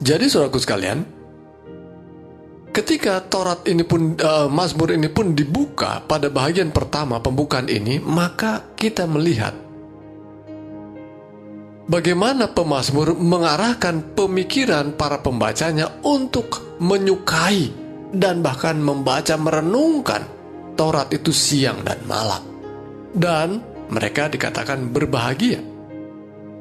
Jadi 0.00 0.24
saudaraku 0.32 0.56
sekalian, 0.56 1.04
ketika 2.72 3.20
Taurat 3.28 3.68
ini 3.68 3.84
pun 3.84 4.16
uh, 4.16 4.48
Mazmur 4.48 4.96
ini 4.96 5.12
pun 5.12 5.36
dibuka 5.36 6.00
pada 6.08 6.32
bagian 6.32 6.72
pertama 6.72 7.20
pembukaan 7.20 7.68
ini, 7.68 8.00
maka 8.00 8.64
kita 8.80 9.04
melihat 9.04 9.67
bagaimana 11.88 12.52
pemazmur 12.52 13.16
mengarahkan 13.16 14.14
pemikiran 14.14 14.94
para 14.94 15.18
pembacanya 15.24 16.04
untuk 16.04 16.78
menyukai 16.78 17.72
dan 18.12 18.44
bahkan 18.44 18.78
membaca 18.78 19.34
merenungkan 19.34 20.22
Taurat 20.78 21.10
itu 21.10 21.34
siang 21.34 21.82
dan 21.82 21.98
malam. 22.06 22.38
Dan 23.10 23.58
mereka 23.90 24.30
dikatakan 24.30 24.94
berbahagia. 24.94 25.58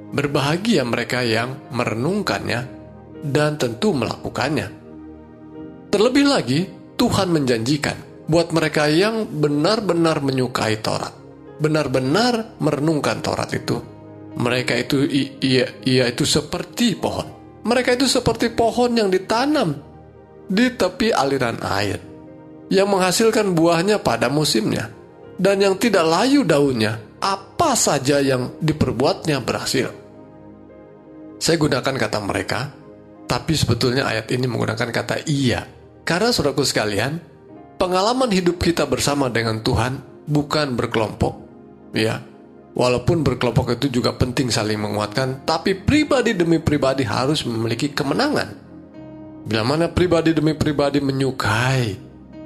Berbahagia 0.09 0.81
mereka 0.81 1.21
yang 1.21 1.69
merenungkannya 1.69 2.61
dan 3.21 3.61
tentu 3.61 3.93
melakukannya. 3.93 4.73
Terlebih 5.93 6.25
lagi, 6.25 6.59
Tuhan 6.97 7.29
menjanjikan 7.29 8.25
buat 8.25 8.49
mereka 8.49 8.89
yang 8.89 9.29
benar-benar 9.29 10.25
menyukai 10.25 10.81
Taurat, 10.81 11.13
benar-benar 11.61 12.57
merenungkan 12.57 13.21
Taurat 13.21 13.53
itu, 13.53 13.77
mereka 14.37 14.77
itu 14.77 15.01
ia, 15.41 15.65
ia 15.81 16.05
itu 16.05 16.23
seperti 16.23 16.93
pohon. 16.93 17.25
Mereka 17.65 17.97
itu 17.97 18.05
seperti 18.05 18.53
pohon 18.53 18.93
yang 18.93 19.09
ditanam 19.09 19.75
di 20.47 20.71
tepi 20.71 21.11
aliran 21.11 21.59
air, 21.65 21.99
yang 22.71 22.87
menghasilkan 22.87 23.51
buahnya 23.51 23.99
pada 23.99 24.31
musimnya, 24.31 24.93
dan 25.35 25.59
yang 25.59 25.75
tidak 25.75 26.07
layu 26.07 26.47
daunnya, 26.47 27.01
apa 27.19 27.75
saja 27.75 28.23
yang 28.23 28.55
diperbuatnya 28.61 29.41
berhasil. 29.43 29.91
Saya 31.37 31.57
gunakan 31.59 31.95
kata 31.97 32.19
mereka, 32.23 32.71
tapi 33.27 33.53
sebetulnya 33.57 34.07
ayat 34.07 34.31
ini 34.31 34.47
menggunakan 34.47 34.89
kata 34.89 35.27
iya. 35.27 35.67
Karena 36.07 36.31
saudaraku 36.31 36.63
sekalian, 36.63 37.19
pengalaman 37.75 38.31
hidup 38.31 38.63
kita 38.63 38.87
bersama 38.87 39.27
dengan 39.27 39.59
Tuhan 39.59 40.23
bukan 40.23 40.79
berkelompok, 40.79 41.33
ya, 41.91 42.23
Walaupun 42.77 43.25
berkelompok 43.25 43.73
itu 43.73 43.89
juga 43.89 44.13
penting 44.13 44.53
saling 44.53 44.77
menguatkan, 44.77 45.41
tapi 45.49 45.73
pribadi 45.73 46.37
demi 46.37 46.61
pribadi 46.61 47.01
harus 47.01 47.41
memiliki 47.41 47.89
kemenangan. 47.89 48.53
Bila 49.49 49.65
mana 49.65 49.89
pribadi 49.89 50.37
demi 50.37 50.53
pribadi 50.53 51.01
menyukai 51.01 51.97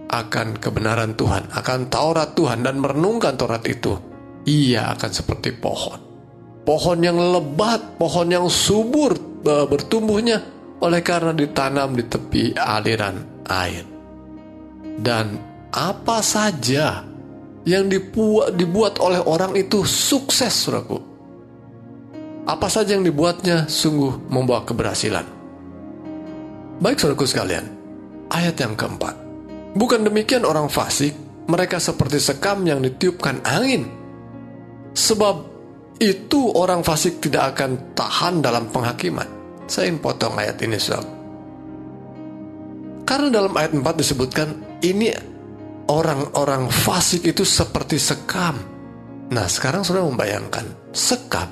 akan 0.07 0.55
kebenaran 0.55 1.19
Tuhan, 1.19 1.51
akan 1.51 1.79
Taurat 1.91 2.31
Tuhan 2.31 2.63
dan 2.63 2.79
merenungkan 2.79 3.35
Taurat 3.35 3.59
itu, 3.67 3.99
ia 4.47 4.95
akan 4.95 5.11
seperti 5.11 5.51
pohon. 5.51 5.99
Pohon 6.63 6.99
yang 7.03 7.19
lebat, 7.19 7.99
pohon 7.99 8.31
yang 8.31 8.47
subur 8.47 9.11
e, 9.43 9.53
bertumbuhnya 9.67 10.39
oleh 10.79 11.03
karena 11.03 11.35
ditanam 11.35 11.91
di 11.91 12.07
tepi 12.07 12.55
aliran 12.55 13.43
air. 13.51 13.83
Dan 14.95 15.35
apa 15.75 16.23
saja 16.23 17.10
yang 17.67 17.89
dibuat, 17.89 18.57
dibuat 18.57 18.97
oleh 18.97 19.21
orang 19.21 19.53
itu 19.53 19.85
sukses, 19.85 20.53
suraku. 20.53 20.97
Apa 22.49 22.65
saja 22.65 22.97
yang 22.97 23.05
dibuatnya 23.05 23.69
sungguh 23.69 24.29
membawa 24.33 24.65
keberhasilan. 24.65 25.23
Baik 26.81 26.97
saudaraku 26.97 27.29
sekalian, 27.29 27.69
ayat 28.33 28.57
yang 28.57 28.73
keempat. 28.73 29.13
Bukan 29.77 30.01
demikian 30.01 30.41
orang 30.41 30.65
fasik, 30.65 31.13
mereka 31.45 31.77
seperti 31.77 32.17
sekam 32.17 32.65
yang 32.65 32.81
ditiupkan 32.81 33.45
angin. 33.45 33.85
Sebab 34.97 35.35
itu 36.01 36.49
orang 36.57 36.81
fasik 36.81 37.21
tidak 37.21 37.55
akan 37.55 37.93
tahan 37.93 38.41
dalam 38.41 38.65
penghakiman. 38.73 39.29
Saya 39.69 39.93
ingin 39.93 40.01
potong 40.01 40.35
ayat 40.35 40.57
ini, 40.65 40.75
saudara. 40.81 41.05
Karena 43.05 43.27
dalam 43.29 43.53
ayat 43.53 43.71
4 43.77 44.01
disebutkan, 44.01 44.47
ini 44.81 45.13
orang-orang 45.91 46.71
fasik 46.71 47.35
itu 47.35 47.43
seperti 47.43 47.99
sekam. 47.99 48.55
Nah, 49.31 49.45
sekarang 49.47 49.83
sudah 49.83 50.07
membayangkan 50.07 50.91
sekam. 50.95 51.47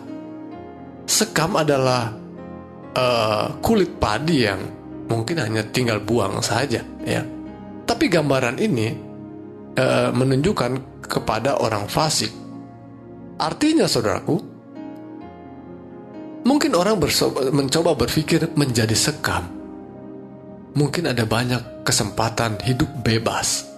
Sekam 1.04 1.60
adalah 1.60 2.12
uh, 2.96 3.48
kulit 3.60 4.00
padi 4.00 4.48
yang 4.48 4.60
mungkin 5.12 5.44
hanya 5.44 5.64
tinggal 5.68 6.00
buang 6.00 6.40
saja, 6.40 6.84
ya. 7.04 7.22
Tapi 7.84 8.06
gambaran 8.08 8.62
ini 8.62 8.88
uh, 9.76 10.12
menunjukkan 10.16 11.04
kepada 11.04 11.60
orang 11.60 11.90
fasik. 11.90 12.32
Artinya, 13.40 13.88
saudaraku, 13.88 14.36
mungkin 16.44 16.76
orang 16.76 17.00
mencoba 17.56 17.96
berpikir 17.96 18.52
menjadi 18.60 18.96
sekam. 18.96 19.48
Mungkin 20.70 21.10
ada 21.10 21.26
banyak 21.26 21.82
kesempatan 21.82 22.62
hidup 22.62 23.02
bebas 23.02 23.69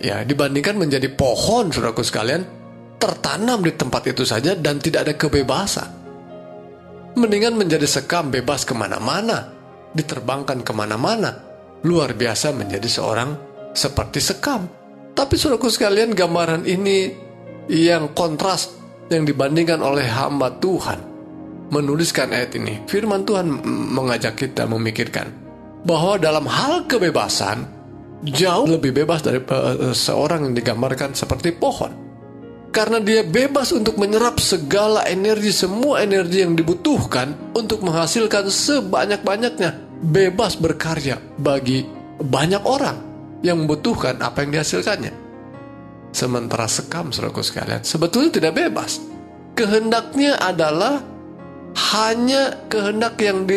Ya, 0.00 0.24
dibandingkan 0.24 0.80
menjadi 0.80 1.12
pohon, 1.12 1.68
saudaraku 1.68 2.00
sekalian, 2.00 2.48
tertanam 2.96 3.60
di 3.60 3.72
tempat 3.76 4.08
itu 4.08 4.24
saja 4.24 4.56
dan 4.56 4.80
tidak 4.80 5.04
ada 5.04 5.14
kebebasan. 5.16 5.88
Mendingan 7.20 7.60
menjadi 7.60 7.84
sekam 7.84 8.32
bebas 8.32 8.64
ke 8.64 8.72
mana-mana, 8.72 9.52
diterbangkan 9.92 10.64
ke 10.64 10.72
mana-mana. 10.72 11.36
Luar 11.84 12.16
biasa 12.16 12.56
menjadi 12.56 12.88
seorang 12.88 13.36
seperti 13.76 14.24
sekam. 14.24 14.68
Tapi 15.12 15.34
saudaraku 15.36 15.68
sekalian, 15.68 16.16
gambaran 16.16 16.64
ini 16.64 17.12
yang 17.68 18.16
kontras 18.16 18.72
yang 19.12 19.28
dibandingkan 19.28 19.84
oleh 19.84 20.06
hamba 20.08 20.48
Tuhan 20.56 21.10
menuliskan 21.70 22.34
ayat 22.34 22.56
ini. 22.58 22.84
Firman 22.86 23.22
Tuhan 23.22 23.46
mengajak 23.94 24.38
kita 24.38 24.66
memikirkan 24.66 25.30
bahwa 25.86 26.18
dalam 26.20 26.44
hal 26.44 26.84
kebebasan, 26.84 27.64
jauh 28.24 28.68
lebih 28.68 28.92
bebas 28.92 29.24
dari 29.24 29.40
uh, 29.40 29.96
seorang 29.96 30.48
yang 30.48 30.54
digambarkan 30.54 31.16
seperti 31.16 31.56
pohon. 31.56 32.08
Karena 32.70 33.02
dia 33.02 33.26
bebas 33.26 33.74
untuk 33.74 33.98
menyerap 33.98 34.38
segala 34.38 35.02
energi, 35.10 35.50
semua 35.50 36.06
energi 36.06 36.46
yang 36.46 36.54
dibutuhkan 36.54 37.34
untuk 37.50 37.82
menghasilkan 37.82 38.46
sebanyak-banyaknya. 38.46 39.90
Bebas 40.00 40.54
berkarya 40.54 41.18
bagi 41.34 41.82
banyak 42.22 42.62
orang 42.62 42.96
yang 43.42 43.66
membutuhkan 43.66 44.22
apa 44.22 44.46
yang 44.46 44.54
dihasilkannya. 44.54 45.12
Sementara 46.14 46.70
sekam, 46.70 47.10
saudaraku 47.10 47.42
sekalian, 47.42 47.82
sebetulnya 47.82 48.38
tidak 48.38 48.54
bebas. 48.54 49.02
Kehendaknya 49.58 50.38
adalah 50.38 51.02
hanya 51.90 52.54
kehendak 52.70 53.18
yang 53.18 53.50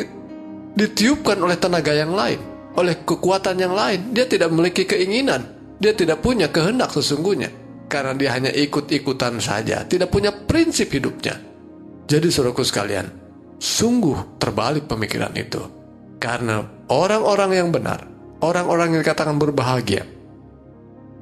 ditiupkan 0.73 1.37
oleh 1.37 1.57
tenaga 1.57 1.93
yang 1.93 2.17
lain 2.17 2.52
oleh 2.77 3.05
kekuatan 3.05 3.55
yang 3.57 3.73
lain. 3.73 4.13
Dia 4.13 4.25
tidak 4.25 4.49
memiliki 4.53 4.85
keinginan. 4.89 5.45
Dia 5.77 5.93
tidak 5.93 6.23
punya 6.23 6.49
kehendak 6.49 6.93
sesungguhnya. 6.93 7.49
Karena 7.89 8.17
dia 8.17 8.29
hanya 8.33 8.51
ikut-ikutan 8.53 9.37
saja. 9.37 9.85
Tidak 9.85 10.09
punya 10.09 10.33
prinsip 10.33 10.89
hidupnya. 10.89 11.37
Jadi 12.09 12.27
saudaraku 12.33 12.65
sekalian, 12.65 13.05
sungguh 13.61 14.39
terbalik 14.41 14.89
pemikiran 14.89 15.31
itu. 15.37 15.61
Karena 16.17 16.63
orang-orang 16.89 17.51
yang 17.53 17.69
benar, 17.69 17.99
orang-orang 18.43 18.95
yang 18.95 19.01
dikatakan 19.03 19.35
berbahagia, 19.39 20.03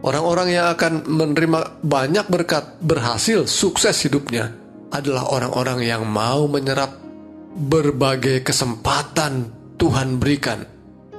orang-orang 0.06 0.48
yang 0.54 0.68
akan 0.74 1.06
menerima 1.06 1.82
banyak 1.82 2.26
berkat, 2.30 2.78
berhasil, 2.82 3.46
sukses 3.50 3.98
hidupnya, 4.06 4.54
adalah 4.94 5.30
orang-orang 5.32 5.86
yang 5.86 6.06
mau 6.06 6.46
menyerap 6.46 6.98
berbagai 7.52 8.46
kesempatan 8.46 9.50
Tuhan 9.76 10.22
berikan 10.22 10.62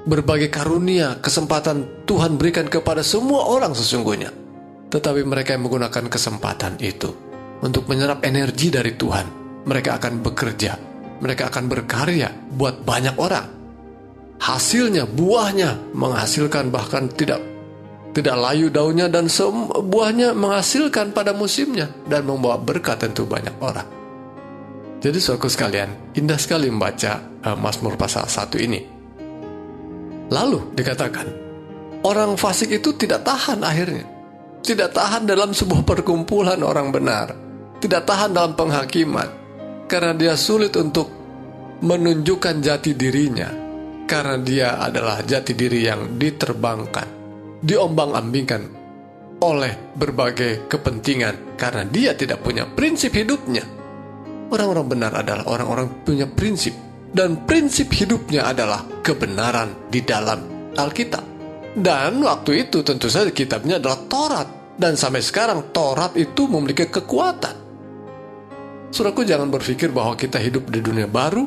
berbagai 0.03 0.51
karunia, 0.51 1.23
kesempatan 1.23 2.07
Tuhan 2.07 2.35
berikan 2.35 2.67
kepada 2.67 3.07
semua 3.07 3.47
orang 3.47 3.75
sesungguhnya. 3.75 4.31
Tetapi 4.93 5.25
mereka 5.25 5.57
yang 5.57 5.65
menggunakan 5.65 6.11
kesempatan 6.11 6.77
itu 6.83 7.09
untuk 7.65 7.89
menyerap 7.89 8.27
energi 8.27 8.69
dari 8.69 8.93
Tuhan, 8.99 9.27
mereka 9.65 9.97
akan 9.97 10.21
bekerja, 10.21 10.73
mereka 11.23 11.49
akan 11.49 11.65
berkarya 11.71 12.29
buat 12.53 12.83
banyak 12.83 13.17
orang. 13.17 13.47
Hasilnya, 14.43 15.07
buahnya 15.07 15.95
menghasilkan 15.95 16.75
bahkan 16.75 17.07
tidak 17.07 17.41
tidak 18.13 18.37
layu 18.37 18.69
daunnya 18.69 19.09
dan 19.09 19.31
buahnya 19.73 20.37
menghasilkan 20.37 21.17
pada 21.17 21.33
musimnya 21.33 21.89
dan 22.05 22.29
membawa 22.29 22.61
berkat 22.61 23.01
tentu 23.01 23.25
banyak 23.25 23.57
orang. 23.65 23.89
Jadi 25.01 25.19
suatu 25.19 25.49
sekalian, 25.49 26.15
indah 26.15 26.37
sekali 26.37 26.69
membaca 26.69 27.19
uh, 27.43 27.57
Mazmur 27.57 27.97
pasal 27.99 28.29
1 28.29 28.55
ini. 28.63 29.02
Lalu 30.33 30.73
dikatakan, 30.73 31.29
orang 32.09 32.41
fasik 32.41 32.73
itu 32.73 32.97
tidak 32.97 33.21
tahan 33.21 33.61
akhirnya. 33.61 34.09
Tidak 34.65 34.89
tahan 34.89 35.29
dalam 35.29 35.53
sebuah 35.53 35.85
perkumpulan 35.85 36.57
orang 36.65 36.89
benar. 36.89 37.37
Tidak 37.77 38.03
tahan 38.09 38.33
dalam 38.33 38.57
penghakiman. 38.57 39.29
Karena 39.85 40.17
dia 40.17 40.33
sulit 40.33 40.73
untuk 40.81 41.13
menunjukkan 41.85 42.65
jati 42.65 42.97
dirinya. 42.97 43.53
Karena 44.09 44.41
dia 44.41 44.69
adalah 44.81 45.21
jati 45.21 45.53
diri 45.53 45.85
yang 45.85 46.17
diterbangkan, 46.17 47.09
diombang-ambingkan 47.61 48.63
oleh 49.43 49.75
berbagai 49.99 50.71
kepentingan 50.71 51.59
karena 51.59 51.83
dia 51.83 52.15
tidak 52.15 52.41
punya 52.41 52.65
prinsip 52.65 53.13
hidupnya. 53.13 53.67
Orang-orang 54.53 54.87
benar 54.87 55.13
adalah 55.17 55.49
orang-orang 55.49 56.05
punya 56.05 56.29
prinsip 56.29 56.92
dan 57.13 57.45
prinsip 57.45 57.93
hidupnya 57.93 58.49
adalah 58.49 58.89
kebenaran 59.05 59.93
di 59.93 60.01
dalam 60.01 60.73
Alkitab. 60.73 61.25
Dan 61.73 62.25
waktu 62.25 62.69
itu 62.69 62.81
tentu 62.81 63.13
saja 63.13 63.29
kitabnya 63.29 63.77
adalah 63.77 64.01
Taurat. 64.09 64.49
Dan 64.73 64.97
sampai 64.97 65.21
sekarang 65.21 65.73
Taurat 65.77 66.17
itu 66.17 66.49
memiliki 66.49 66.89
kekuatan. 66.89 67.57
Suraku 68.93 69.25
jangan 69.25 69.49
berpikir 69.53 69.93
bahwa 69.93 70.17
kita 70.17 70.41
hidup 70.41 70.69
di 70.69 70.81
dunia 70.81 71.09
baru, 71.09 71.45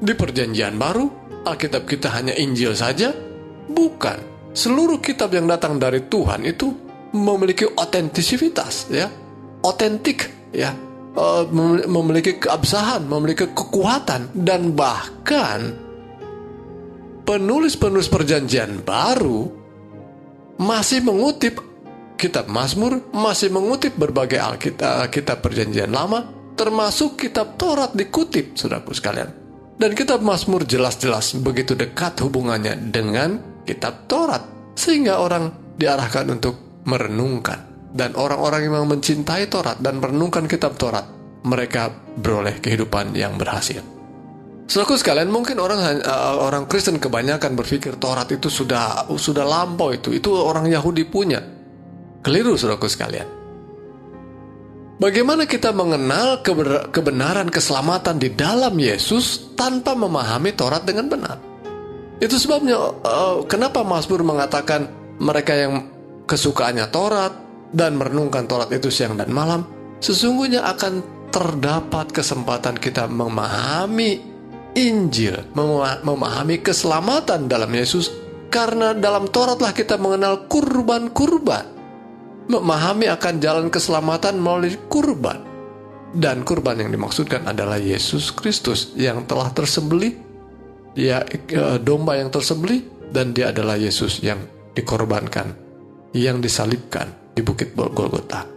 di 0.00 0.12
perjanjian 0.12 0.76
baru, 0.76 1.08
Alkitab 1.44 1.88
kita 1.88 2.12
hanya 2.12 2.36
Injil 2.36 2.76
saja. 2.76 3.12
Bukan. 3.68 4.52
Seluruh 4.52 5.00
kitab 5.00 5.32
yang 5.32 5.48
datang 5.48 5.80
dari 5.80 6.04
Tuhan 6.08 6.44
itu 6.44 6.68
memiliki 7.16 7.64
otentisitas, 7.68 8.92
ya. 8.92 9.08
Otentik, 9.64 10.52
ya 10.52 10.93
uh, 11.14 11.44
memiliki 11.86 12.38
keabsahan, 12.38 13.06
memiliki 13.06 13.50
kekuatan, 13.50 14.34
dan 14.34 14.74
bahkan 14.74 15.74
penulis-penulis 17.24 18.10
perjanjian 18.12 18.84
baru 18.84 19.48
masih 20.60 21.02
mengutip 21.02 21.58
kitab 22.14 22.46
Mazmur, 22.46 23.02
masih 23.10 23.50
mengutip 23.50 23.98
berbagai 23.98 24.38
Alkitab 24.38 25.10
kitab 25.10 25.42
perjanjian 25.42 25.90
lama, 25.90 26.30
termasuk 26.54 27.26
kitab 27.26 27.58
Taurat 27.58 27.90
dikutip, 27.90 28.54
saudaraku 28.54 28.94
sekalian. 28.94 29.30
Dan 29.74 29.90
kitab 29.98 30.22
Mazmur 30.22 30.62
jelas-jelas 30.62 31.34
begitu 31.42 31.74
dekat 31.74 32.22
hubungannya 32.22 32.78
dengan 32.94 33.42
kitab 33.66 34.06
Taurat, 34.06 34.46
sehingga 34.78 35.18
orang 35.18 35.74
diarahkan 35.74 36.30
untuk 36.30 36.84
merenungkan 36.86 37.73
dan 37.94 38.18
orang-orang 38.18 38.66
yang 38.66 38.90
mencintai 38.90 39.46
Taurat 39.46 39.78
dan 39.78 40.02
merenungkan 40.02 40.50
kitab 40.50 40.74
Taurat, 40.74 41.06
mereka 41.46 41.94
beroleh 42.18 42.58
kehidupan 42.58 43.14
yang 43.14 43.38
berhasil. 43.38 43.80
Saudaraku 44.66 44.98
sekalian, 44.98 45.30
mungkin 45.30 45.62
orang 45.62 46.02
uh, 46.02 46.40
orang 46.42 46.66
Kristen 46.66 46.98
kebanyakan 46.98 47.54
berpikir 47.54 47.94
Taurat 48.02 48.26
itu 48.34 48.50
sudah 48.50 49.06
sudah 49.14 49.46
lampau 49.46 49.94
itu, 49.94 50.10
itu 50.10 50.34
orang 50.34 50.66
Yahudi 50.66 51.06
punya. 51.06 51.38
Keliru 52.24 52.58
saudaraku 52.58 52.90
sekalian. 52.90 53.28
Bagaimana 54.96 55.44
kita 55.44 55.70
mengenal 55.74 56.40
kebenaran 56.88 57.52
keselamatan 57.52 58.16
di 58.16 58.32
dalam 58.32 58.72
Yesus 58.78 59.52
tanpa 59.52 59.92
memahami 59.92 60.56
Taurat 60.56 60.82
dengan 60.82 61.12
benar? 61.12 61.36
Itu 62.18 62.40
sebabnya 62.40 62.80
uh, 63.04 63.44
kenapa 63.44 63.84
Mazmur 63.84 64.24
mengatakan 64.24 64.88
mereka 65.20 65.52
yang 65.52 65.92
kesukaannya 66.24 66.88
Taurat 66.88 67.43
dan 67.74 67.98
merenungkan 67.98 68.46
Taurat 68.46 68.70
itu 68.70 68.88
siang 68.88 69.18
dan 69.18 69.34
malam, 69.34 69.66
sesungguhnya 69.98 70.62
akan 70.62 71.02
terdapat 71.34 72.14
kesempatan 72.14 72.78
kita 72.78 73.10
memahami 73.10 74.22
Injil, 74.78 75.50
memahami 76.06 76.62
keselamatan 76.62 77.50
dalam 77.50 77.70
Yesus, 77.74 78.14
karena 78.50 78.94
dalam 78.94 79.26
Tauratlah 79.26 79.74
kita 79.74 79.98
mengenal 79.98 80.46
kurban-kurban, 80.46 81.66
memahami 82.46 83.10
akan 83.10 83.34
jalan 83.42 83.66
keselamatan 83.70 84.38
melalui 84.38 84.78
kurban, 84.86 85.42
dan 86.14 86.46
kurban 86.46 86.78
yang 86.78 86.90
dimaksudkan 86.94 87.46
adalah 87.46 87.78
Yesus 87.78 88.30
Kristus 88.30 88.94
yang 88.94 89.26
telah 89.26 89.50
tersembelih, 89.50 90.14
ya 90.94 91.22
domba 91.82 92.18
yang 92.18 92.30
tersembelih, 92.30 93.10
dan 93.10 93.34
dia 93.34 93.50
adalah 93.50 93.78
Yesus 93.78 94.22
yang 94.22 94.42
dikorbankan, 94.74 95.54
yang 96.14 96.42
disalibkan 96.42 97.23
di 97.34 97.42
Bukit 97.42 97.74
Golgota. 97.74 98.54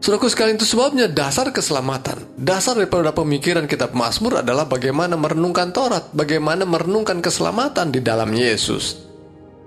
Saudaraku 0.00 0.32
sekalian 0.32 0.56
itu 0.56 0.64
sebabnya 0.64 1.12
dasar 1.12 1.52
keselamatan, 1.52 2.24
dasar 2.40 2.72
daripada 2.72 3.12
pemikiran 3.12 3.68
kitab 3.68 3.92
Mazmur 3.92 4.40
adalah 4.40 4.64
bagaimana 4.64 5.12
merenungkan 5.12 5.76
Taurat, 5.76 6.08
bagaimana 6.16 6.64
merenungkan 6.64 7.20
keselamatan 7.20 7.92
di 7.92 8.00
dalam 8.00 8.32
Yesus. 8.32 8.96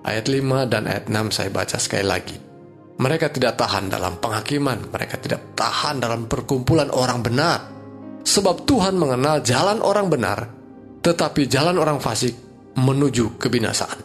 Ayat 0.02 0.26
5 0.26 0.66
dan 0.66 0.90
ayat 0.90 1.06
6 1.06 1.38
saya 1.38 1.54
baca 1.54 1.78
sekali 1.78 2.02
lagi. 2.02 2.38
Mereka 2.98 3.30
tidak 3.30 3.62
tahan 3.62 3.94
dalam 3.94 4.18
penghakiman, 4.18 4.90
mereka 4.90 5.22
tidak 5.22 5.54
tahan 5.54 6.02
dalam 6.02 6.26
perkumpulan 6.26 6.90
orang 6.90 7.22
benar. 7.22 7.60
Sebab 8.26 8.66
Tuhan 8.66 8.98
mengenal 8.98 9.46
jalan 9.46 9.86
orang 9.86 10.10
benar, 10.10 10.50
tetapi 11.06 11.46
jalan 11.46 11.78
orang 11.78 12.02
fasik 12.02 12.34
menuju 12.74 13.38
kebinasaan. 13.38 14.02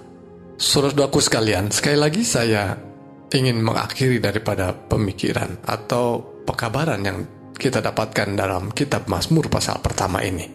Saudaraku 0.60 1.24
sekalian, 1.24 1.72
sekali 1.72 1.96
lagi 1.96 2.26
saya 2.26 2.87
ingin 3.32 3.60
mengakhiri 3.60 4.20
daripada 4.22 4.72
pemikiran 4.72 5.60
atau 5.68 6.20
pekabaran 6.48 7.00
yang 7.04 7.18
kita 7.58 7.82
dapatkan 7.82 8.38
dalam 8.38 8.70
kitab 8.72 9.10
Mazmur 9.10 9.50
pasal 9.50 9.82
pertama 9.82 10.22
ini. 10.22 10.46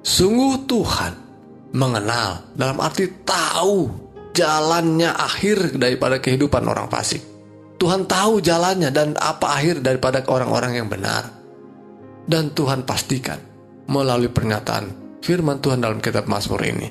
Sungguh 0.00 0.68
Tuhan 0.68 1.12
mengenal 1.74 2.52
dalam 2.54 2.78
arti 2.78 3.08
tahu 3.24 3.88
jalannya 4.36 5.10
akhir 5.10 5.76
daripada 5.80 6.22
kehidupan 6.22 6.62
orang 6.68 6.86
fasik. 6.86 7.24
Tuhan 7.80 8.04
tahu 8.04 8.44
jalannya 8.44 8.92
dan 8.92 9.16
apa 9.16 9.56
akhir 9.56 9.80
daripada 9.80 10.20
orang-orang 10.28 10.84
yang 10.84 10.88
benar. 10.92 11.40
Dan 12.28 12.52
Tuhan 12.52 12.84
pastikan 12.84 13.40
melalui 13.88 14.28
pernyataan 14.30 15.18
firman 15.24 15.58
Tuhan 15.58 15.80
dalam 15.80 15.98
kitab 15.98 16.28
Mazmur 16.28 16.60
ini. 16.62 16.88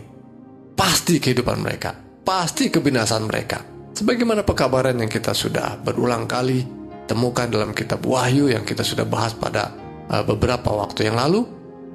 Pasti 0.73 1.21
kehidupan 1.21 1.61
mereka, 1.61 1.93
pasti 2.25 2.73
kebinasan 2.73 3.29
mereka, 3.29 3.61
Sebagaimana 3.99 4.47
pekabaran 4.47 4.95
yang 4.95 5.11
kita 5.11 5.35
sudah 5.35 5.75
berulang 5.75 6.23
kali 6.23 6.63
temukan 7.03 7.51
dalam 7.51 7.75
kitab 7.75 7.99
Wahyu 8.07 8.47
yang 8.47 8.63
kita 8.63 8.79
sudah 8.79 9.03
bahas 9.03 9.35
pada 9.35 9.75
uh, 10.07 10.23
beberapa 10.23 10.71
waktu 10.71 11.11
yang 11.11 11.19
lalu, 11.19 11.43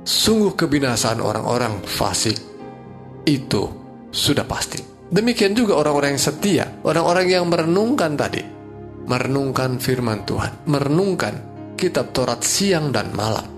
sungguh 0.05 0.53
kebinasaan 0.53 1.25
orang-orang 1.25 1.81
fasik 1.81 2.37
itu 3.25 3.73
sudah 4.12 4.45
pasti. 4.45 4.85
Demikian 5.09 5.57
juga 5.57 5.81
orang-orang 5.81 6.12
yang 6.12 6.25
setia, 6.29 6.64
orang-orang 6.85 7.25
yang 7.25 7.49
merenungkan 7.49 8.21
tadi, 8.21 8.45
merenungkan 9.09 9.81
firman 9.81 10.29
Tuhan, 10.29 10.69
merenungkan 10.69 11.35
kitab 11.73 12.12
Taurat 12.12 12.45
siang 12.45 12.93
dan 12.93 13.17
malam, 13.17 13.49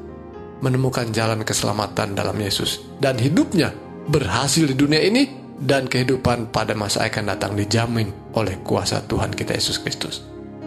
menemukan 0.62 1.10
jalan 1.10 1.42
keselamatan 1.42 2.14
dalam 2.14 2.38
Yesus, 2.38 2.94
dan 3.02 3.18
hidupnya 3.18 3.74
berhasil 4.06 4.70
di 4.70 4.78
dunia 4.78 5.02
ini 5.02 5.45
dan 5.60 5.88
kehidupan 5.88 6.52
pada 6.52 6.76
masa 6.76 7.08
akan 7.08 7.32
datang 7.32 7.56
dijamin 7.56 8.12
oleh 8.36 8.60
kuasa 8.60 9.00
Tuhan 9.08 9.32
kita 9.32 9.56
Yesus 9.56 9.80
Kristus. 9.80 10.24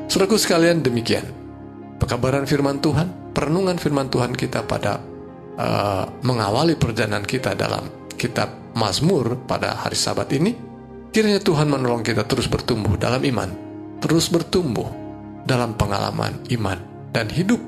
Saudaraku 0.09 0.41
sekalian 0.41 0.81
demikian. 0.81 1.25
Pekabaran 2.01 2.49
firman 2.49 2.81
Tuhan, 2.81 3.35
perenungan 3.35 3.77
firman 3.77 4.09
Tuhan 4.09 4.33
kita 4.33 4.65
pada 4.65 5.03
uh, 5.59 6.09
mengawali 6.25 6.79
perjalanan 6.79 7.21
kita 7.21 7.53
dalam 7.53 7.85
kitab 8.17 8.73
Mazmur 8.73 9.35
pada 9.45 9.77
hari 9.77 9.99
sabat 9.99 10.31
ini, 10.33 10.55
kiranya 11.13 11.43
Tuhan 11.43 11.69
menolong 11.69 12.01
kita 12.01 12.23
terus 12.25 12.47
bertumbuh 12.47 12.95
dalam 12.95 13.21
iman, 13.21 13.49
terus 13.99 14.31
bertumbuh 14.31 14.87
dalam 15.43 15.75
pengalaman 15.75 16.39
iman 16.55 16.79
dan 17.13 17.27
hidup 17.29 17.59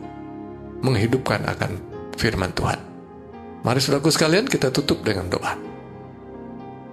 menghidupkan 0.81 1.45
akan 1.45 1.77
firman 2.17 2.49
Tuhan. 2.55 2.79
Mari 3.62 3.77
saudaraku 3.77 4.10
sekalian 4.10 4.49
kita 4.49 4.73
tutup 4.73 5.05
dengan 5.05 5.29
doa. 5.29 5.70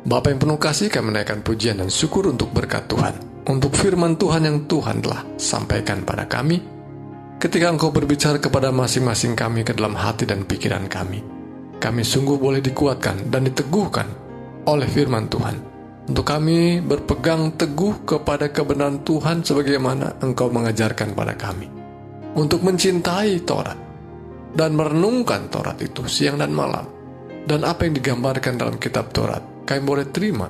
Bapa 0.07 0.31
yang 0.31 0.39
penuh 0.39 0.61
kasih 0.63 0.87
kami 0.87 1.11
menaikkan 1.11 1.43
pujian 1.43 1.83
dan 1.83 1.91
syukur 1.91 2.31
untuk 2.31 2.55
berkat 2.55 2.87
Tuhan. 2.87 3.19
Untuk 3.51 3.75
firman 3.75 4.15
Tuhan 4.15 4.47
yang 4.47 4.59
Tuhan 4.71 5.03
telah 5.03 5.27
sampaikan 5.35 6.07
pada 6.07 6.31
kami. 6.31 6.63
Ketika 7.43 7.67
engkau 7.67 7.91
berbicara 7.91 8.39
kepada 8.39 8.71
masing-masing 8.71 9.35
kami 9.35 9.67
ke 9.67 9.75
dalam 9.75 9.99
hati 9.99 10.23
dan 10.23 10.47
pikiran 10.47 10.87
kami. 10.87 11.19
Kami 11.83 12.03
sungguh 12.03 12.39
boleh 12.39 12.63
dikuatkan 12.63 13.31
dan 13.31 13.51
diteguhkan 13.51 14.07
oleh 14.71 14.87
firman 14.87 15.27
Tuhan. 15.27 15.57
Untuk 16.09 16.27
kami 16.27 16.79
berpegang 16.79 17.59
teguh 17.59 18.07
kepada 18.07 18.55
kebenaran 18.55 19.03
Tuhan 19.03 19.43
sebagaimana 19.43 20.23
engkau 20.23 20.51
mengajarkan 20.51 21.15
pada 21.15 21.35
kami. 21.35 21.67
Untuk 22.39 22.63
mencintai 22.63 23.43
Taurat 23.43 23.79
dan 24.55 24.79
merenungkan 24.79 25.51
Taurat 25.51 25.79
itu 25.83 26.07
siang 26.07 26.39
dan 26.39 26.55
malam. 26.55 26.87
Dan 27.49 27.65
apa 27.65 27.89
yang 27.89 27.97
digambarkan 27.97 28.61
dalam 28.61 28.77
kitab 28.77 29.09
Taurat 29.09 29.58
kami 29.69 29.85
boleh 29.85 30.09
terima, 30.09 30.49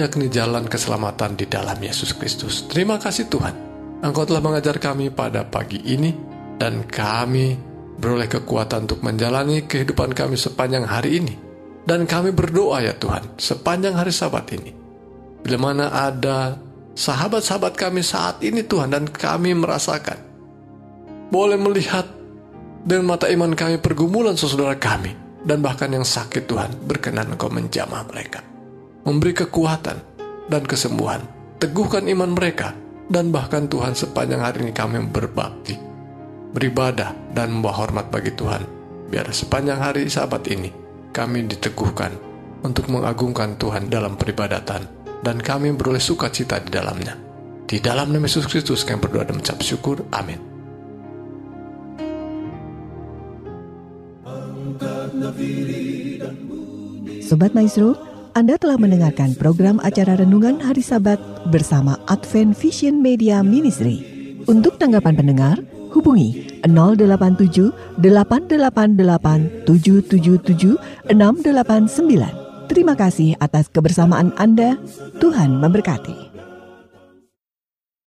yakni 0.00 0.32
jalan 0.32 0.64
keselamatan 0.64 1.36
di 1.36 1.44
dalam 1.44 1.76
Yesus 1.76 2.16
Kristus. 2.16 2.64
Terima 2.64 2.96
kasih 2.96 3.28
Tuhan, 3.28 3.52
Engkau 4.00 4.24
telah 4.24 4.40
mengajar 4.40 4.80
kami 4.80 5.12
pada 5.12 5.44
pagi 5.44 5.84
ini, 5.84 6.16
dan 6.56 6.88
kami 6.88 7.52
beroleh 8.00 8.32
kekuatan 8.32 8.88
untuk 8.88 9.04
menjalani 9.04 9.68
kehidupan 9.68 10.16
kami 10.16 10.40
sepanjang 10.40 10.88
hari 10.88 11.20
ini. 11.20 11.36
Dan 11.84 12.08
kami 12.08 12.32
berdoa 12.32 12.80
ya 12.80 12.96
Tuhan, 12.96 13.36
sepanjang 13.36 13.94
hari 13.94 14.10
sabat 14.10 14.48
ini. 14.56 14.72
Bila 15.44 15.60
mana 15.60 15.92
ada 15.92 16.56
sahabat-sahabat 16.96 17.76
kami 17.76 18.00
saat 18.00 18.40
ini 18.40 18.64
Tuhan, 18.64 18.88
dan 18.88 19.04
kami 19.04 19.52
merasakan, 19.52 20.16
boleh 21.28 21.60
melihat 21.60 22.08
dengan 22.88 23.12
mata 23.12 23.28
iman 23.28 23.52
kami 23.52 23.78
pergumulan 23.84 24.32
saudara 24.32 24.80
kami, 24.80 25.25
dan 25.46 25.62
bahkan 25.62 25.94
yang 25.94 26.02
sakit 26.02 26.50
Tuhan 26.50 26.74
berkenan 26.90 27.30
Engkau 27.30 27.46
menjamah 27.48 28.02
mereka. 28.10 28.42
Memberi 29.06 29.30
kekuatan 29.30 29.98
dan 30.50 30.62
kesembuhan. 30.66 31.22
Teguhkan 31.62 32.10
iman 32.10 32.34
mereka. 32.34 32.74
Dan 33.06 33.30
bahkan 33.30 33.70
Tuhan 33.70 33.94
sepanjang 33.94 34.42
hari 34.42 34.66
ini 34.66 34.74
kami 34.74 34.98
berbakti. 35.06 35.78
Beribadah 36.50 37.14
dan 37.30 37.54
membawa 37.54 37.86
hormat 37.86 38.10
bagi 38.10 38.34
Tuhan. 38.34 38.66
Biar 39.06 39.30
sepanjang 39.30 39.78
hari 39.78 40.10
sahabat 40.10 40.42
ini 40.50 40.74
kami 41.14 41.46
diteguhkan 41.46 42.10
untuk 42.66 42.90
mengagungkan 42.90 43.54
Tuhan 43.54 43.86
dalam 43.86 44.18
peribadatan. 44.18 44.90
Dan 45.22 45.38
kami 45.38 45.70
beroleh 45.78 46.02
sukacita 46.02 46.58
di 46.58 46.74
dalamnya. 46.74 47.14
Di 47.66 47.78
dalam 47.78 48.10
nama 48.10 48.26
Yesus 48.26 48.50
Kristus 48.50 48.82
kami 48.82 48.98
berdoa 48.98 49.22
dan 49.22 49.38
mengucap 49.38 49.62
syukur. 49.62 50.02
Amin. 50.10 50.55
Sobat 57.26 57.52
Maestro, 57.52 57.98
Anda 58.38 58.54
telah 58.54 58.78
mendengarkan 58.78 59.34
program 59.34 59.82
acara 59.82 60.14
Renungan 60.16 60.62
Hari 60.62 60.78
Sabat 60.78 61.18
bersama 61.50 61.98
Advent 62.06 62.54
Vision 62.54 63.02
Media 63.02 63.42
Ministry. 63.42 64.00
Untuk 64.46 64.78
tanggapan 64.78 65.18
pendengar, 65.18 65.58
hubungi 65.90 66.62
087 66.64 67.98
888 67.98 69.66
777 69.66 70.78
689. 71.10 72.70
Terima 72.70 72.94
kasih 72.94 73.34
atas 73.38 73.70
kebersamaan 73.70 74.34
Anda. 74.38 74.78
Tuhan 75.18 75.58
memberkati. 75.58 76.25